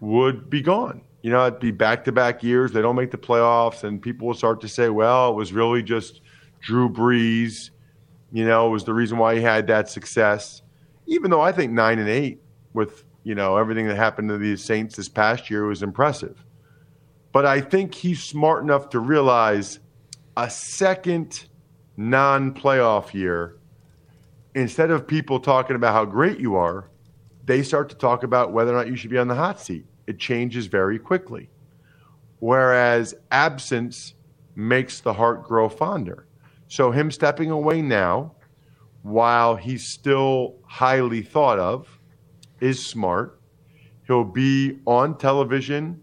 would 0.01 0.51
be 0.51 0.61
gone. 0.61 1.03
You 1.23 1.31
know, 1.31 1.47
it'd 1.47 1.61
be 1.61 1.71
back 1.71 2.05
to 2.07 2.11
back 2.11 2.43
years. 2.43 2.73
They 2.73 2.83
don't 2.83 2.97
make 2.97 3.13
the 3.13 3.17
playoffs, 3.17 3.85
and 3.85 4.03
people 4.03 4.27
will 4.27 4.35
start 4.35 4.61
to 4.63 4.69
say, 4.69 4.89
well, 4.89 5.31
it 5.31 5.37
was 5.37 5.53
really 5.53 5.85
just 5.85 6.21
Drew 6.61 6.89
Brees. 6.89 7.71
You 8.33 8.45
know, 8.45 8.69
was 8.69 8.85
the 8.85 8.95
reason 8.95 9.19
why 9.19 9.37
he 9.37 9.41
had 9.41 9.67
that 9.69 9.89
success. 9.89 10.63
Even 11.07 11.31
though 11.31 11.41
I 11.41 11.53
think 11.53 11.73
nine 11.73 11.99
and 11.99 12.09
eight 12.09 12.43
with, 12.73 13.05
you 13.23 13.35
know, 13.35 13.57
everything 13.57 13.87
that 13.89 13.97
happened 13.97 14.29
to 14.29 14.39
the 14.39 14.57
Saints 14.57 14.97
this 14.97 15.09
past 15.09 15.51
year 15.51 15.67
was 15.67 15.83
impressive. 15.83 16.45
But 17.33 17.47
I 17.47 17.61
think 17.61 17.95
he's 17.95 18.23
smart 18.23 18.63
enough 18.63 18.89
to 18.91 18.99
realize 19.01 19.79
a 20.37 20.51
second 20.51 21.47
non 21.97 22.53
playoff 22.53 23.15
year, 23.15 23.57
instead 24.55 24.91
of 24.91 25.07
people 25.07 25.41
talking 25.41 25.77
about 25.77 25.93
how 25.93 26.05
great 26.05 26.39
you 26.39 26.57
are, 26.57 26.91
they 27.45 27.63
start 27.63 27.89
to 27.91 27.95
talk 27.95 28.23
about 28.23 28.53
whether 28.53 28.73
or 28.73 28.77
not 28.77 28.89
you 28.89 28.97
should 28.97 29.11
be 29.11 29.19
on 29.19 29.29
the 29.29 29.35
hot 29.35 29.61
seat. 29.61 29.87
It 30.07 30.19
changes 30.19 30.67
very 30.67 30.99
quickly. 30.99 31.49
Whereas 32.41 33.15
absence 33.31 34.15
makes 34.55 35.01
the 35.01 35.13
heart 35.13 35.45
grow 35.45 35.69
fonder. 35.69 36.26
So, 36.69 36.91
him 36.91 37.11
stepping 37.11 37.51
away 37.51 37.83
now, 37.83 38.35
while 39.03 39.57
he's 39.57 39.87
still 39.87 40.57
highly 40.67 41.23
thought 41.23 41.59
of, 41.59 42.01
is 42.61 42.85
smart. 42.85 43.41
He'll 44.07 44.25
be 44.25 44.79
on 44.87 45.17
television 45.19 46.03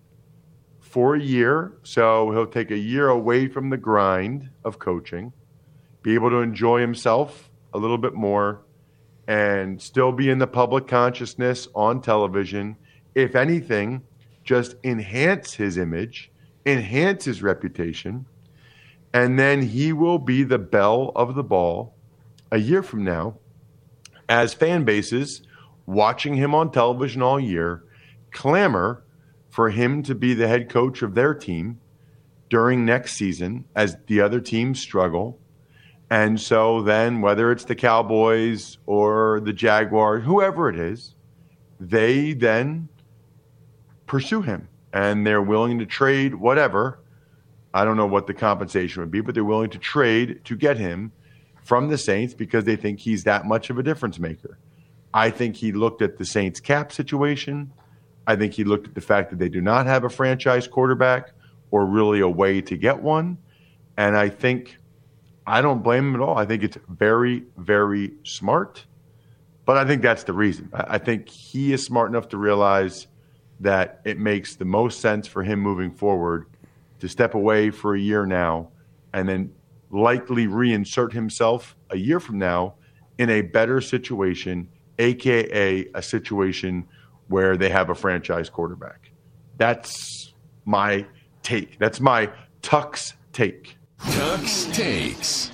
for 0.79 1.15
a 1.15 1.21
year. 1.21 1.73
So, 1.83 2.31
he'll 2.31 2.47
take 2.47 2.71
a 2.71 2.77
year 2.77 3.09
away 3.09 3.47
from 3.47 3.69
the 3.69 3.77
grind 3.77 4.49
of 4.63 4.79
coaching 4.79 5.33
be 6.03 6.13
able 6.13 6.29
to 6.29 6.37
enjoy 6.37 6.81
himself 6.81 7.49
a 7.73 7.77
little 7.77 7.97
bit 7.97 8.13
more 8.13 8.61
and 9.27 9.81
still 9.81 10.11
be 10.11 10.29
in 10.29 10.37
the 10.37 10.45
public 10.45 10.85
consciousness 10.85 11.67
on 11.73 12.01
television. 12.01 12.75
If 13.15 13.35
anything, 13.35 14.03
just 14.43 14.75
enhance 14.83 15.53
his 15.53 15.77
image, 15.77 16.29
enhance 16.65 17.23
his 17.23 17.41
reputation, 17.41 18.25
and 19.13 19.39
then 19.39 19.61
he 19.61 19.93
will 19.93 20.19
be 20.19 20.43
the 20.43 20.59
belle 20.59 21.11
of 21.15 21.35
the 21.35 21.43
ball 21.43 21.95
a 22.51 22.57
year 22.57 22.83
from 22.83 23.03
now 23.03 23.37
as 24.29 24.53
fan 24.53 24.83
bases 24.83 25.41
watching 25.85 26.35
him 26.35 26.55
on 26.55 26.71
television 26.71 27.21
all 27.21 27.39
year 27.39 27.83
clamor 28.31 29.03
for 29.49 29.69
him 29.69 30.01
to 30.01 30.15
be 30.15 30.33
the 30.33 30.47
head 30.47 30.69
coach 30.69 31.01
of 31.01 31.13
their 31.13 31.33
team 31.33 31.79
during 32.49 32.85
next 32.85 33.13
season 33.13 33.65
as 33.75 33.97
the 34.07 34.19
other 34.21 34.39
teams 34.39 34.79
struggle 34.79 35.39
and 36.13 36.39
so 36.39 36.83
then, 36.83 37.21
whether 37.21 37.51
it's 37.51 37.63
the 37.63 37.73
Cowboys 37.73 38.77
or 38.85 39.39
the 39.39 39.51
Jaguars, 39.51 40.23
whoever 40.23 40.69
it 40.69 40.79
is, 40.79 41.15
they 41.79 42.33
then 42.33 42.87
pursue 44.05 44.43
him 44.43 44.67
and 44.93 45.25
they're 45.25 45.41
willing 45.41 45.79
to 45.79 45.87
trade 45.87 46.35
whatever. 46.35 46.99
I 47.73 47.85
don't 47.85 47.97
know 47.97 48.05
what 48.05 48.27
the 48.27 48.33
compensation 48.33 49.01
would 49.01 49.11
be, 49.11 49.21
but 49.21 49.33
they're 49.33 49.43
willing 49.43 49.71
to 49.71 49.79
trade 49.79 50.41
to 50.45 50.55
get 50.55 50.77
him 50.77 51.11
from 51.63 51.89
the 51.89 51.97
Saints 51.97 52.33
because 52.33 52.65
they 52.65 52.75
think 52.75 52.99
he's 52.99 53.23
that 53.23 53.45
much 53.45 53.69
of 53.69 53.79
a 53.79 53.83
difference 53.83 54.19
maker. 54.19 54.57
I 55.13 55.29
think 55.29 55.55
he 55.55 55.71
looked 55.71 56.01
at 56.01 56.17
the 56.17 56.25
Saints 56.25 56.59
cap 56.59 56.91
situation. 56.91 57.71
I 58.27 58.35
think 58.35 58.53
he 58.53 58.63
looked 58.63 58.87
at 58.87 58.95
the 58.95 59.01
fact 59.01 59.29
that 59.31 59.39
they 59.39 59.49
do 59.49 59.61
not 59.61 59.85
have 59.85 60.03
a 60.03 60.09
franchise 60.09 60.67
quarterback 60.67 61.31
or 61.71 61.85
really 61.85 62.19
a 62.19 62.27
way 62.27 62.61
to 62.61 62.77
get 62.77 63.01
one. 63.01 63.37
And 63.97 64.15
I 64.17 64.29
think 64.29 64.77
I 65.45 65.61
don't 65.61 65.83
blame 65.83 66.09
him 66.09 66.15
at 66.15 66.21
all. 66.21 66.37
I 66.37 66.45
think 66.45 66.63
it's 66.63 66.77
very, 66.87 67.43
very 67.57 68.13
smart. 68.23 68.85
But 69.65 69.77
I 69.77 69.85
think 69.85 70.01
that's 70.01 70.23
the 70.23 70.33
reason. 70.33 70.69
I 70.73 70.97
think 70.97 71.29
he 71.29 71.73
is 71.73 71.83
smart 71.85 72.09
enough 72.09 72.29
to 72.29 72.37
realize 72.37 73.07
that 73.59 74.01
it 74.03 74.19
makes 74.19 74.55
the 74.55 74.65
most 74.65 74.99
sense 74.99 75.27
for 75.27 75.43
him 75.43 75.59
moving 75.59 75.91
forward 75.91 76.47
to 77.03 77.09
step 77.09 77.33
away 77.33 77.69
for 77.69 77.95
a 77.95 77.99
year 77.99 78.25
now 78.25 78.69
and 79.13 79.27
then 79.27 79.51
likely 79.91 80.47
reinsert 80.47 81.11
himself 81.11 81.75
a 81.89 81.97
year 81.97 82.17
from 82.17 82.39
now 82.39 82.75
in 83.17 83.29
a 83.29 83.41
better 83.41 83.81
situation, 83.81 84.69
aka 84.99 85.85
a 85.93 86.01
situation 86.01 86.87
where 87.27 87.57
they 87.57 87.67
have 87.67 87.89
a 87.89 87.93
franchise 87.93 88.49
quarterback. 88.49 89.11
That's 89.57 90.33
my 90.63 91.05
take. 91.41 91.77
That's 91.77 91.99
my 91.99 92.31
Tux 92.61 93.15
take. 93.33 93.75
Tux 93.99 94.73
takes. 94.73 95.51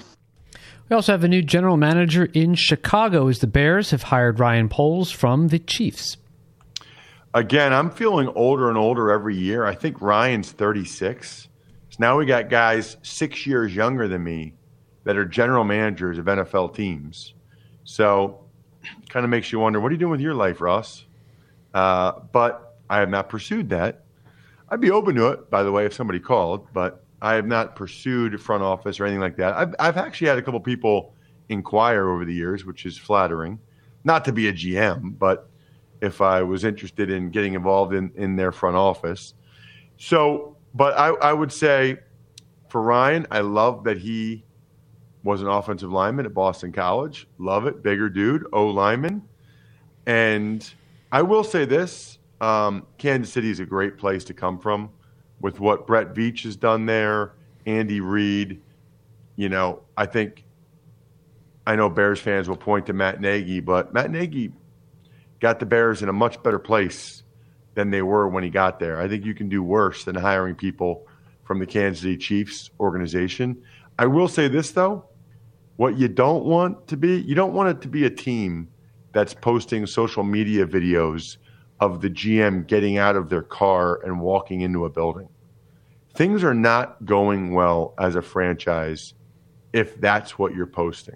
We 0.87 0.95
also 0.95 1.13
have 1.13 1.23
a 1.23 1.27
new 1.27 1.41
general 1.41 1.77
manager 1.77 2.25
in 2.25 2.53
Chicago 2.53 3.27
as 3.27 3.39
the 3.39 3.47
Bears 3.47 3.89
have 3.89 4.03
hired 4.03 4.39
Ryan 4.39 4.69
Poles 4.69 5.09
from 5.09 5.47
the 5.47 5.57
Chiefs. 5.57 6.17
Again, 7.33 7.73
I'm 7.73 7.91
feeling 7.91 8.27
older 8.29 8.69
and 8.69 8.77
older 8.77 9.11
every 9.11 9.35
year. 9.35 9.63
I 9.63 9.75
think 9.75 10.01
Ryan's 10.01 10.51
36. 10.51 11.47
So 11.89 11.97
now 11.99 12.17
we 12.17 12.25
got 12.25 12.49
guys 12.49 12.97
six 13.03 13.45
years 13.45 13.75
younger 13.75 14.07
than 14.07 14.23
me 14.23 14.53
that 15.03 15.15
are 15.15 15.25
general 15.25 15.63
managers 15.63 16.17
of 16.17 16.25
NFL 16.25 16.73
teams. 16.75 17.35
So 17.83 18.43
kind 19.09 19.23
of 19.23 19.29
makes 19.29 19.51
you 19.51 19.59
wonder, 19.59 19.79
what 19.79 19.89
are 19.89 19.93
you 19.93 19.99
doing 19.99 20.11
with 20.11 20.21
your 20.21 20.33
life, 20.33 20.59
Ross? 20.59 21.05
Uh, 21.73 22.13
but 22.31 22.77
I 22.89 22.97
have 22.97 23.09
not 23.09 23.29
pursued 23.29 23.69
that. 23.69 24.05
I'd 24.69 24.81
be 24.81 24.89
open 24.89 25.15
to 25.15 25.27
it, 25.27 25.51
by 25.51 25.61
the 25.61 25.71
way, 25.71 25.85
if 25.85 25.93
somebody 25.93 26.19
called, 26.19 26.67
but 26.73 27.03
I 27.21 27.35
have 27.35 27.45
not 27.45 27.75
pursued 27.75 28.41
front 28.41 28.63
office 28.63 28.99
or 28.99 29.05
anything 29.05 29.21
like 29.21 29.35
that. 29.37 29.55
I've, 29.55 29.75
I've 29.79 29.97
actually 29.97 30.27
had 30.27 30.37
a 30.37 30.41
couple 30.41 30.59
people 30.59 31.13
inquire 31.49 32.09
over 32.09 32.25
the 32.25 32.33
years, 32.33 32.65
which 32.65 32.85
is 32.85 32.97
flattering. 32.97 33.59
Not 34.03 34.25
to 34.25 34.31
be 34.31 34.47
a 34.47 34.53
GM, 34.53 35.17
but 35.19 35.48
if 36.01 36.21
I 36.21 36.41
was 36.41 36.63
interested 36.63 37.09
in 37.09 37.29
getting 37.29 37.53
involved 37.53 37.93
in, 37.93 38.11
in 38.15 38.35
their 38.35 38.51
front 38.51 38.75
office. 38.75 39.33
So, 39.97 40.55
but 40.73 40.97
I, 40.97 41.09
I 41.09 41.33
would 41.33 41.51
say 41.51 41.97
for 42.69 42.81
Ryan, 42.81 43.27
I 43.31 43.39
love 43.41 43.83
that 43.83 43.97
he 43.97 44.43
was 45.23 45.41
an 45.41 45.47
offensive 45.47 45.91
lineman 45.91 46.25
at 46.25 46.33
Boston 46.33 46.71
College. 46.71 47.27
Love 47.37 47.65
it. 47.65 47.83
Bigger 47.83 48.09
dude, 48.09 48.45
O 48.53 48.67
lineman. 48.67 49.21
And 50.05 50.71
I 51.11 51.21
will 51.21 51.43
say 51.43 51.65
this 51.65 52.19
um, 52.41 52.85
Kansas 52.97 53.33
City 53.33 53.49
is 53.49 53.59
a 53.59 53.65
great 53.65 53.97
place 53.97 54.23
to 54.25 54.33
come 54.33 54.59
from 54.59 54.89
with 55.41 55.59
what 55.59 55.85
Brett 55.87 56.13
Veach 56.13 56.43
has 56.43 56.55
done 56.55 56.85
there, 56.85 57.33
Andy 57.65 57.99
Reid. 57.99 58.61
You 59.35 59.49
know, 59.49 59.81
I 59.97 60.05
think 60.05 60.45
I 61.65 61.75
know 61.75 61.89
Bears 61.89 62.19
fans 62.19 62.47
will 62.47 62.57
point 62.57 62.85
to 62.87 62.93
Matt 62.93 63.21
Nagy, 63.21 63.59
but 63.59 63.93
Matt 63.93 64.11
Nagy 64.11 64.51
got 65.39 65.59
the 65.59 65.65
Bears 65.65 66.01
in 66.01 66.09
a 66.09 66.13
much 66.13 66.41
better 66.43 66.59
place 66.59 67.23
than 67.75 67.91
they 67.91 68.01
were 68.01 68.27
when 68.27 68.43
he 68.43 68.49
got 68.49 68.79
there. 68.79 68.99
I 68.99 69.07
think 69.07 69.25
you 69.25 69.33
can 69.33 69.49
do 69.49 69.63
worse 69.63 70.03
than 70.03 70.15
hiring 70.15 70.55
people 70.55 71.07
from 71.43 71.59
the 71.59 71.65
Kansas 71.65 72.01
City 72.01 72.17
Chiefs 72.17 72.69
organization. 72.79 73.61
I 73.97 74.05
will 74.05 74.27
say 74.27 74.47
this 74.47 74.71
though, 74.71 75.05
what 75.77 75.97
you 75.97 76.07
don't 76.07 76.45
want 76.45 76.87
to 76.87 76.97
be, 76.97 77.21
you 77.21 77.35
don't 77.35 77.53
want 77.53 77.69
it 77.69 77.81
to 77.81 77.87
be 77.87 78.05
a 78.05 78.09
team 78.09 78.67
that's 79.13 79.33
posting 79.33 79.85
social 79.85 80.23
media 80.23 80.65
videos 80.65 81.37
of 81.79 82.01
the 82.01 82.09
GM 82.09 82.67
getting 82.67 82.97
out 82.97 83.15
of 83.15 83.29
their 83.29 83.41
car 83.41 84.01
and 84.03 84.19
walking 84.19 84.61
into 84.61 84.85
a 84.85 84.89
building. 84.89 85.29
Things 86.15 86.43
are 86.43 86.53
not 86.53 87.05
going 87.05 87.53
well 87.53 87.93
as 87.97 88.15
a 88.15 88.21
franchise 88.21 89.13
if 89.71 89.99
that's 90.01 90.37
what 90.37 90.53
you're 90.53 90.67
posting 90.67 91.15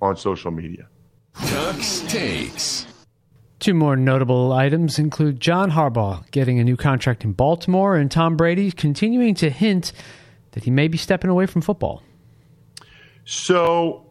on 0.00 0.16
social 0.16 0.50
media. 0.50 0.88
Tux 1.34 2.08
takes. 2.08 2.87
Two 3.60 3.74
more 3.74 3.96
notable 3.96 4.52
items 4.52 5.00
include 5.00 5.40
John 5.40 5.72
Harbaugh 5.72 6.30
getting 6.30 6.60
a 6.60 6.64
new 6.64 6.76
contract 6.76 7.24
in 7.24 7.32
Baltimore 7.32 7.96
and 7.96 8.08
Tom 8.08 8.36
Brady 8.36 8.70
continuing 8.70 9.34
to 9.36 9.50
hint 9.50 9.92
that 10.52 10.62
he 10.62 10.70
may 10.70 10.86
be 10.86 10.96
stepping 10.96 11.28
away 11.28 11.46
from 11.46 11.62
football. 11.62 12.02
So, 13.24 14.06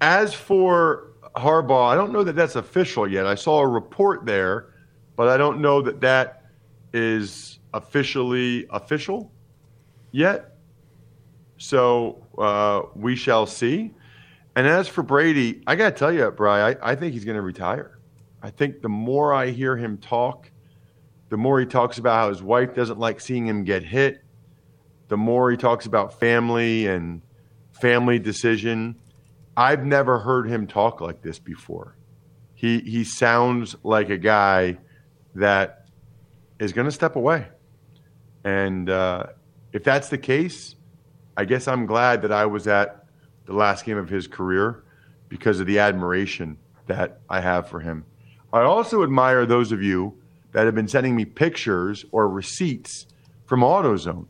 as 0.00 0.32
for 0.32 1.12
Harbaugh, 1.36 1.92
I 1.92 1.96
don't 1.96 2.12
know 2.12 2.24
that 2.24 2.34
that's 2.34 2.56
official 2.56 3.06
yet. 3.06 3.26
I 3.26 3.34
saw 3.34 3.60
a 3.60 3.68
report 3.68 4.24
there, 4.24 4.72
but 5.16 5.28
I 5.28 5.36
don't 5.36 5.60
know 5.60 5.82
that 5.82 6.00
that 6.00 6.46
is 6.94 7.58
officially 7.74 8.66
official 8.70 9.30
yet. 10.12 10.56
So, 11.58 12.24
uh, 12.38 12.82
we 12.94 13.16
shall 13.16 13.44
see. 13.44 13.92
And 14.56 14.66
as 14.66 14.88
for 14.88 15.02
Brady, 15.02 15.62
I 15.66 15.76
got 15.76 15.90
to 15.90 15.96
tell 15.96 16.12
you, 16.12 16.30
Bry, 16.30 16.70
I, 16.70 16.92
I 16.92 16.94
think 16.94 17.12
he's 17.12 17.26
going 17.26 17.36
to 17.36 17.42
retire. 17.42 17.97
I 18.48 18.50
think 18.50 18.80
the 18.80 18.88
more 18.88 19.34
I 19.34 19.48
hear 19.48 19.76
him 19.76 19.98
talk, 19.98 20.50
the 21.28 21.36
more 21.36 21.60
he 21.60 21.66
talks 21.66 21.98
about 21.98 22.14
how 22.14 22.28
his 22.30 22.42
wife 22.42 22.74
doesn't 22.74 22.98
like 22.98 23.20
seeing 23.20 23.46
him 23.46 23.62
get 23.62 23.82
hit, 23.82 24.22
the 25.08 25.18
more 25.18 25.50
he 25.50 25.58
talks 25.58 25.84
about 25.84 26.18
family 26.18 26.86
and 26.86 27.20
family 27.72 28.18
decision. 28.18 28.96
I've 29.54 29.84
never 29.84 30.18
heard 30.18 30.48
him 30.48 30.66
talk 30.66 31.02
like 31.02 31.20
this 31.20 31.38
before. 31.38 31.94
He 32.54 32.80
he 32.80 33.04
sounds 33.04 33.76
like 33.82 34.08
a 34.08 34.16
guy 34.16 34.78
that 35.34 35.86
is 36.58 36.72
going 36.72 36.86
to 36.86 36.92
step 36.92 37.16
away, 37.16 37.48
and 38.44 38.88
uh, 38.88 39.24
if 39.74 39.84
that's 39.84 40.08
the 40.08 40.16
case, 40.16 40.74
I 41.36 41.44
guess 41.44 41.68
I'm 41.68 41.84
glad 41.84 42.22
that 42.22 42.32
I 42.32 42.46
was 42.46 42.66
at 42.66 43.04
the 43.44 43.52
last 43.52 43.84
game 43.84 43.98
of 43.98 44.08
his 44.08 44.26
career 44.26 44.84
because 45.28 45.60
of 45.60 45.66
the 45.66 45.80
admiration 45.80 46.56
that 46.86 47.20
I 47.28 47.42
have 47.42 47.68
for 47.68 47.80
him. 47.80 48.06
I 48.52 48.62
also 48.62 49.02
admire 49.02 49.44
those 49.44 49.72
of 49.72 49.82
you 49.82 50.16
that 50.52 50.64
have 50.64 50.74
been 50.74 50.88
sending 50.88 51.14
me 51.14 51.24
pictures 51.24 52.04
or 52.12 52.28
receipts 52.28 53.06
from 53.46 53.60
AutoZone. 53.60 54.26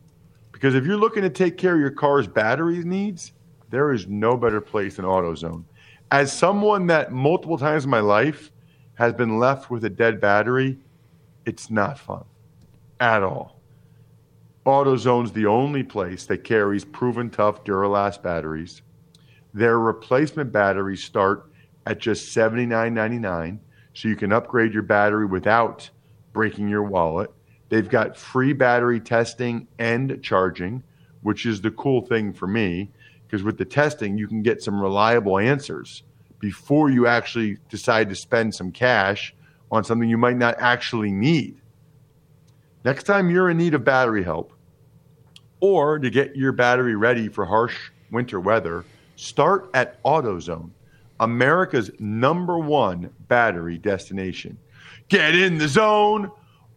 Because 0.51 0.75
if 0.75 0.85
you're 0.85 0.97
looking 0.97 1.23
to 1.23 1.29
take 1.29 1.57
care 1.57 1.75
of 1.75 1.79
your 1.79 1.91
car's 1.91 2.27
battery 2.27 2.83
needs, 2.83 3.31
there 3.69 3.93
is 3.93 4.07
no 4.07 4.35
better 4.35 4.59
place 4.59 4.97
than 4.97 5.05
AutoZone. 5.05 5.63
As 6.11 6.33
someone 6.33 6.87
that 6.87 7.13
multiple 7.13 7.57
times 7.57 7.85
in 7.85 7.89
my 7.89 8.01
life 8.01 8.51
has 8.95 9.13
been 9.13 9.39
left 9.39 9.69
with 9.69 9.85
a 9.85 9.89
dead 9.89 10.19
battery, 10.19 10.77
it's 11.45 11.69
not 11.69 11.97
fun 11.97 12.25
at 12.99 13.23
all. 13.23 13.61
AutoZone's 14.65 15.31
the 15.31 15.45
only 15.45 15.83
place 15.83 16.25
that 16.25 16.43
carries 16.43 16.83
proven 16.83 17.29
tough 17.29 17.63
Duralast 17.63 18.21
batteries. 18.21 18.81
Their 19.53 19.79
replacement 19.79 20.51
batteries 20.51 21.03
start 21.03 21.49
at 21.85 21.99
just 21.99 22.35
$79.99 22.35 23.59
so 23.99 24.07
you 24.07 24.15
can 24.15 24.31
upgrade 24.31 24.73
your 24.73 24.83
battery 24.83 25.25
without 25.25 25.89
breaking 26.31 26.69
your 26.69 26.83
wallet. 26.83 27.29
They've 27.67 27.89
got 27.89 28.15
free 28.15 28.53
battery 28.53 29.01
testing 29.01 29.67
and 29.77 30.23
charging, 30.23 30.83
which 31.21 31.45
is 31.45 31.59
the 31.59 31.71
cool 31.71 32.05
thing 32.05 32.31
for 32.31 32.47
me 32.47 32.91
because 33.27 33.43
with 33.43 33.57
the 33.57 33.65
testing, 33.65 34.17
you 34.17 34.25
can 34.25 34.41
get 34.41 34.63
some 34.63 34.79
reliable 34.79 35.37
answers 35.37 36.03
before 36.39 36.89
you 36.89 37.07
actually 37.07 37.57
decide 37.67 38.07
to 38.07 38.15
spend 38.15 38.55
some 38.55 38.71
cash 38.71 39.35
on 39.69 39.83
something 39.83 40.09
you 40.09 40.17
might 40.17 40.37
not 40.37 40.55
actually 40.59 41.11
need. 41.11 41.59
Next 42.85 43.03
time 43.03 43.29
you're 43.29 43.49
in 43.49 43.57
need 43.57 43.73
of 43.73 43.83
battery 43.83 44.23
help 44.23 44.53
or 45.59 45.99
to 45.99 46.09
get 46.09 46.37
your 46.37 46.53
battery 46.53 46.95
ready 46.95 47.27
for 47.27 47.45
harsh 47.45 47.91
winter 48.11 48.39
weather, 48.39 48.85
start 49.17 49.69
at 49.73 50.01
AutoZone. 50.03 50.69
America's 51.19 51.91
number 51.99 52.57
one 52.57 53.11
battery 53.27 53.77
destination. 53.77 54.57
Get 55.09 55.35
in 55.35 55.57
the 55.57 55.67
zone, 55.67 56.31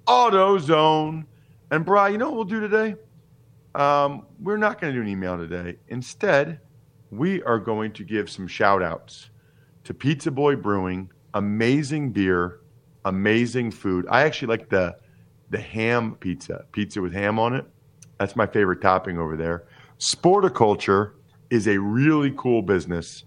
AutoZone. 0.07 1.26
And 1.70 1.85
Bry, 1.85 2.09
you 2.09 2.18
know 2.18 2.28
what 2.28 2.35
we'll 2.35 2.44
do 2.44 2.61
today? 2.61 2.96
Um, 3.74 4.26
we're 4.40 4.59
not 4.59 4.81
going 4.81 4.92
to 4.92 4.98
do 4.98 5.02
an 5.02 5.09
email 5.09 5.37
today. 5.37 5.78
Instead, 5.88 6.61
we 7.11 7.42
are 7.44 7.59
going 7.59 7.92
to 7.92 8.05
give 8.05 8.28
some 8.28 8.46
shout 8.46 8.83
outs 8.83 9.31
to 9.85 9.94
Pizza 9.94 10.31
Boy 10.31 10.57
Brewing, 10.57 11.11
amazing 11.35 12.12
beer, 12.12 12.61
amazing 13.05 13.70
food. 13.70 14.07
I 14.11 14.22
actually 14.22 14.48
like 14.48 14.68
the 14.68 14.96
the 15.50 15.61
ham 15.61 16.16
pizza, 16.18 16.64
pizza 16.72 17.02
with 17.02 17.12
ham 17.12 17.38
on 17.38 17.55
it. 17.55 17.66
That's 18.18 18.35
my 18.35 18.46
favorite 18.46 18.81
topping 18.81 19.18
over 19.18 19.37
there. 19.37 19.64
Sporticulture 19.98 21.12
is 21.50 21.68
a 21.68 21.78
really 21.78 22.33
cool 22.38 22.62
business 22.62 23.24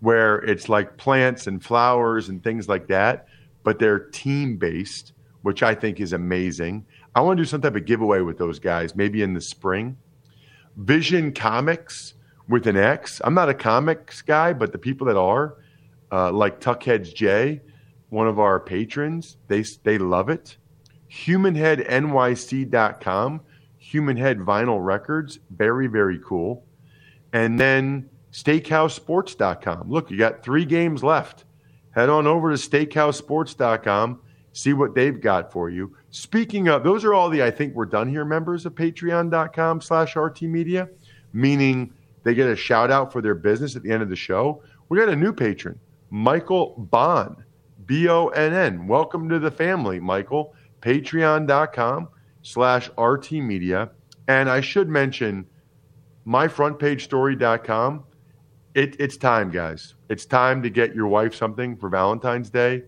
where 0.00 0.38
it's 0.38 0.68
like 0.68 0.96
plants 0.96 1.46
and 1.46 1.64
flowers 1.64 2.28
and 2.28 2.42
things 2.42 2.68
like 2.68 2.88
that, 2.88 3.28
but 3.64 3.78
they're 3.78 3.98
team 3.98 4.56
based, 4.56 5.12
which 5.42 5.62
I 5.62 5.74
think 5.74 6.00
is 6.00 6.12
amazing. 6.12 6.86
I 7.14 7.20
want 7.20 7.38
to 7.38 7.42
do 7.42 7.48
some 7.48 7.60
type 7.60 7.76
of 7.76 7.84
giveaway 7.84 8.20
with 8.20 8.38
those 8.38 8.58
guys, 8.58 8.94
maybe 8.94 9.22
in 9.22 9.34
the 9.34 9.40
spring. 9.40 9.96
Vision 10.76 11.32
Comics 11.32 12.14
with 12.48 12.66
an 12.66 12.76
X. 12.76 13.20
I'm 13.24 13.34
not 13.34 13.48
a 13.48 13.54
comics 13.54 14.22
guy, 14.22 14.52
but 14.52 14.72
the 14.72 14.78
people 14.78 15.06
that 15.08 15.16
are, 15.16 15.56
uh, 16.12 16.30
like 16.32 16.60
Tuckheads 16.60 17.14
J, 17.14 17.60
one 18.10 18.28
of 18.28 18.38
our 18.38 18.60
patrons, 18.60 19.36
they 19.48 19.64
they 19.82 19.98
love 19.98 20.30
it. 20.30 20.56
HumanHeadNYC.com, 21.10 23.40
Humanhead 23.82 24.44
Vinyl 24.44 24.84
Records, 24.84 25.38
very 25.50 25.88
very 25.88 26.20
cool. 26.24 26.64
And 27.32 27.58
then 27.60 28.08
SteakhouseSports.com. 28.42 29.90
Look, 29.90 30.10
you 30.10 30.18
got 30.18 30.42
three 30.42 30.64
games 30.64 31.02
left. 31.02 31.44
Head 31.90 32.08
on 32.08 32.26
over 32.26 32.54
to 32.54 32.56
SteakhouseSports.com, 32.56 34.20
see 34.52 34.72
what 34.72 34.94
they've 34.94 35.20
got 35.20 35.50
for 35.50 35.70
you. 35.70 35.96
Speaking 36.10 36.68
of, 36.68 36.84
those 36.84 37.04
are 37.04 37.14
all 37.14 37.30
the 37.30 37.42
I 37.42 37.50
think 37.50 37.74
we're 37.74 37.86
done 37.86 38.08
here 38.08 38.24
members 38.24 38.64
of 38.64 38.74
Patreon.com 38.74 39.80
slash 39.80 40.14
RT 40.14 40.42
Media, 40.42 40.88
meaning 41.32 41.92
they 42.22 42.34
get 42.34 42.48
a 42.48 42.54
shout 42.54 42.90
out 42.92 43.12
for 43.12 43.20
their 43.20 43.34
business 43.34 43.74
at 43.74 43.82
the 43.82 43.90
end 43.90 44.02
of 44.02 44.08
the 44.08 44.16
show. 44.16 44.62
We 44.88 44.98
got 44.98 45.08
a 45.08 45.16
new 45.16 45.32
patron, 45.32 45.80
Michael 46.10 46.74
Bonn, 46.78 47.44
B 47.86 48.08
O 48.08 48.28
N 48.28 48.52
N. 48.54 48.86
Welcome 48.86 49.28
to 49.30 49.40
the 49.40 49.50
family, 49.50 49.98
Michael. 49.98 50.54
Patreon.com 50.80 52.08
slash 52.42 52.88
RT 52.96 53.32
Media. 53.32 53.90
And 54.28 54.48
I 54.48 54.60
should 54.60 54.88
mention 54.88 55.46
myfrontpagestory.com. 56.26 58.04
It, 58.78 58.94
it's 59.00 59.16
time, 59.16 59.50
guys. 59.50 59.94
It's 60.08 60.24
time 60.24 60.62
to 60.62 60.70
get 60.70 60.94
your 60.94 61.08
wife 61.08 61.34
something 61.34 61.74
for 61.74 61.88
Valentine's 61.88 62.48
Day. 62.48 62.84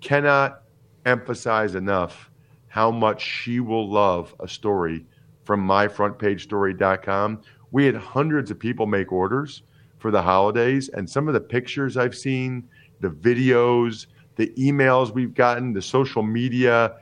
Cannot 0.00 0.62
emphasize 1.04 1.74
enough 1.74 2.30
how 2.68 2.90
much 2.90 3.20
she 3.22 3.60
will 3.60 3.86
love 3.86 4.34
a 4.40 4.48
story 4.48 5.04
from 5.44 5.60
myfrontpagestory.com. 5.68 7.42
We 7.70 7.84
had 7.84 7.96
hundreds 7.96 8.50
of 8.50 8.58
people 8.58 8.86
make 8.86 9.12
orders 9.12 9.60
for 9.98 10.10
the 10.10 10.22
holidays, 10.22 10.88
and 10.88 11.06
some 11.06 11.28
of 11.28 11.34
the 11.34 11.40
pictures 11.40 11.98
I've 11.98 12.16
seen, 12.16 12.66
the 13.00 13.10
videos, 13.10 14.06
the 14.36 14.46
emails 14.56 15.12
we've 15.12 15.34
gotten, 15.34 15.74
the 15.74 15.82
social 15.82 16.22
media, 16.22 16.94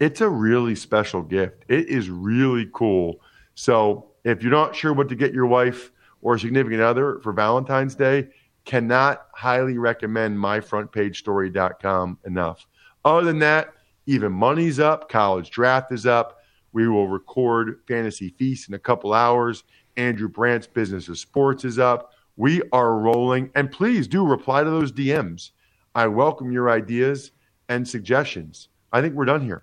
it's 0.00 0.22
a 0.22 0.28
really 0.30 0.74
special 0.74 1.20
gift. 1.20 1.66
It 1.68 1.90
is 1.90 2.08
really 2.08 2.66
cool. 2.72 3.20
So 3.54 4.06
if 4.24 4.42
you're 4.42 4.52
not 4.52 4.74
sure 4.74 4.94
what 4.94 5.10
to 5.10 5.14
get 5.14 5.34
your 5.34 5.44
wife 5.44 5.90
or 6.24 6.38
significant 6.38 6.80
other 6.80 7.20
for 7.22 7.32
Valentine's 7.32 7.94
Day, 7.94 8.26
cannot 8.64 9.26
highly 9.34 9.78
recommend 9.78 10.36
myfrontpagestory.com 10.36 12.18
enough. 12.24 12.66
Other 13.04 13.26
than 13.26 13.38
that, 13.40 13.74
even 14.06 14.32
money's 14.32 14.80
up, 14.80 15.08
college 15.08 15.50
draft 15.50 15.92
is 15.92 16.06
up. 16.06 16.38
We 16.72 16.88
will 16.88 17.06
record 17.06 17.80
Fantasy 17.86 18.30
Feast 18.30 18.68
in 18.68 18.74
a 18.74 18.78
couple 18.78 19.12
hours. 19.12 19.64
Andrew 19.96 20.28
Brandt's 20.28 20.66
Business 20.66 21.08
of 21.08 21.18
Sports 21.18 21.64
is 21.64 21.78
up. 21.78 22.14
We 22.36 22.62
are 22.72 22.96
rolling. 22.96 23.50
And 23.54 23.70
please 23.70 24.08
do 24.08 24.26
reply 24.26 24.64
to 24.64 24.70
those 24.70 24.90
DMs. 24.90 25.50
I 25.94 26.06
welcome 26.06 26.50
your 26.50 26.70
ideas 26.70 27.32
and 27.68 27.86
suggestions. 27.86 28.68
I 28.92 29.02
think 29.02 29.14
we're 29.14 29.26
done 29.26 29.42
here. 29.42 29.62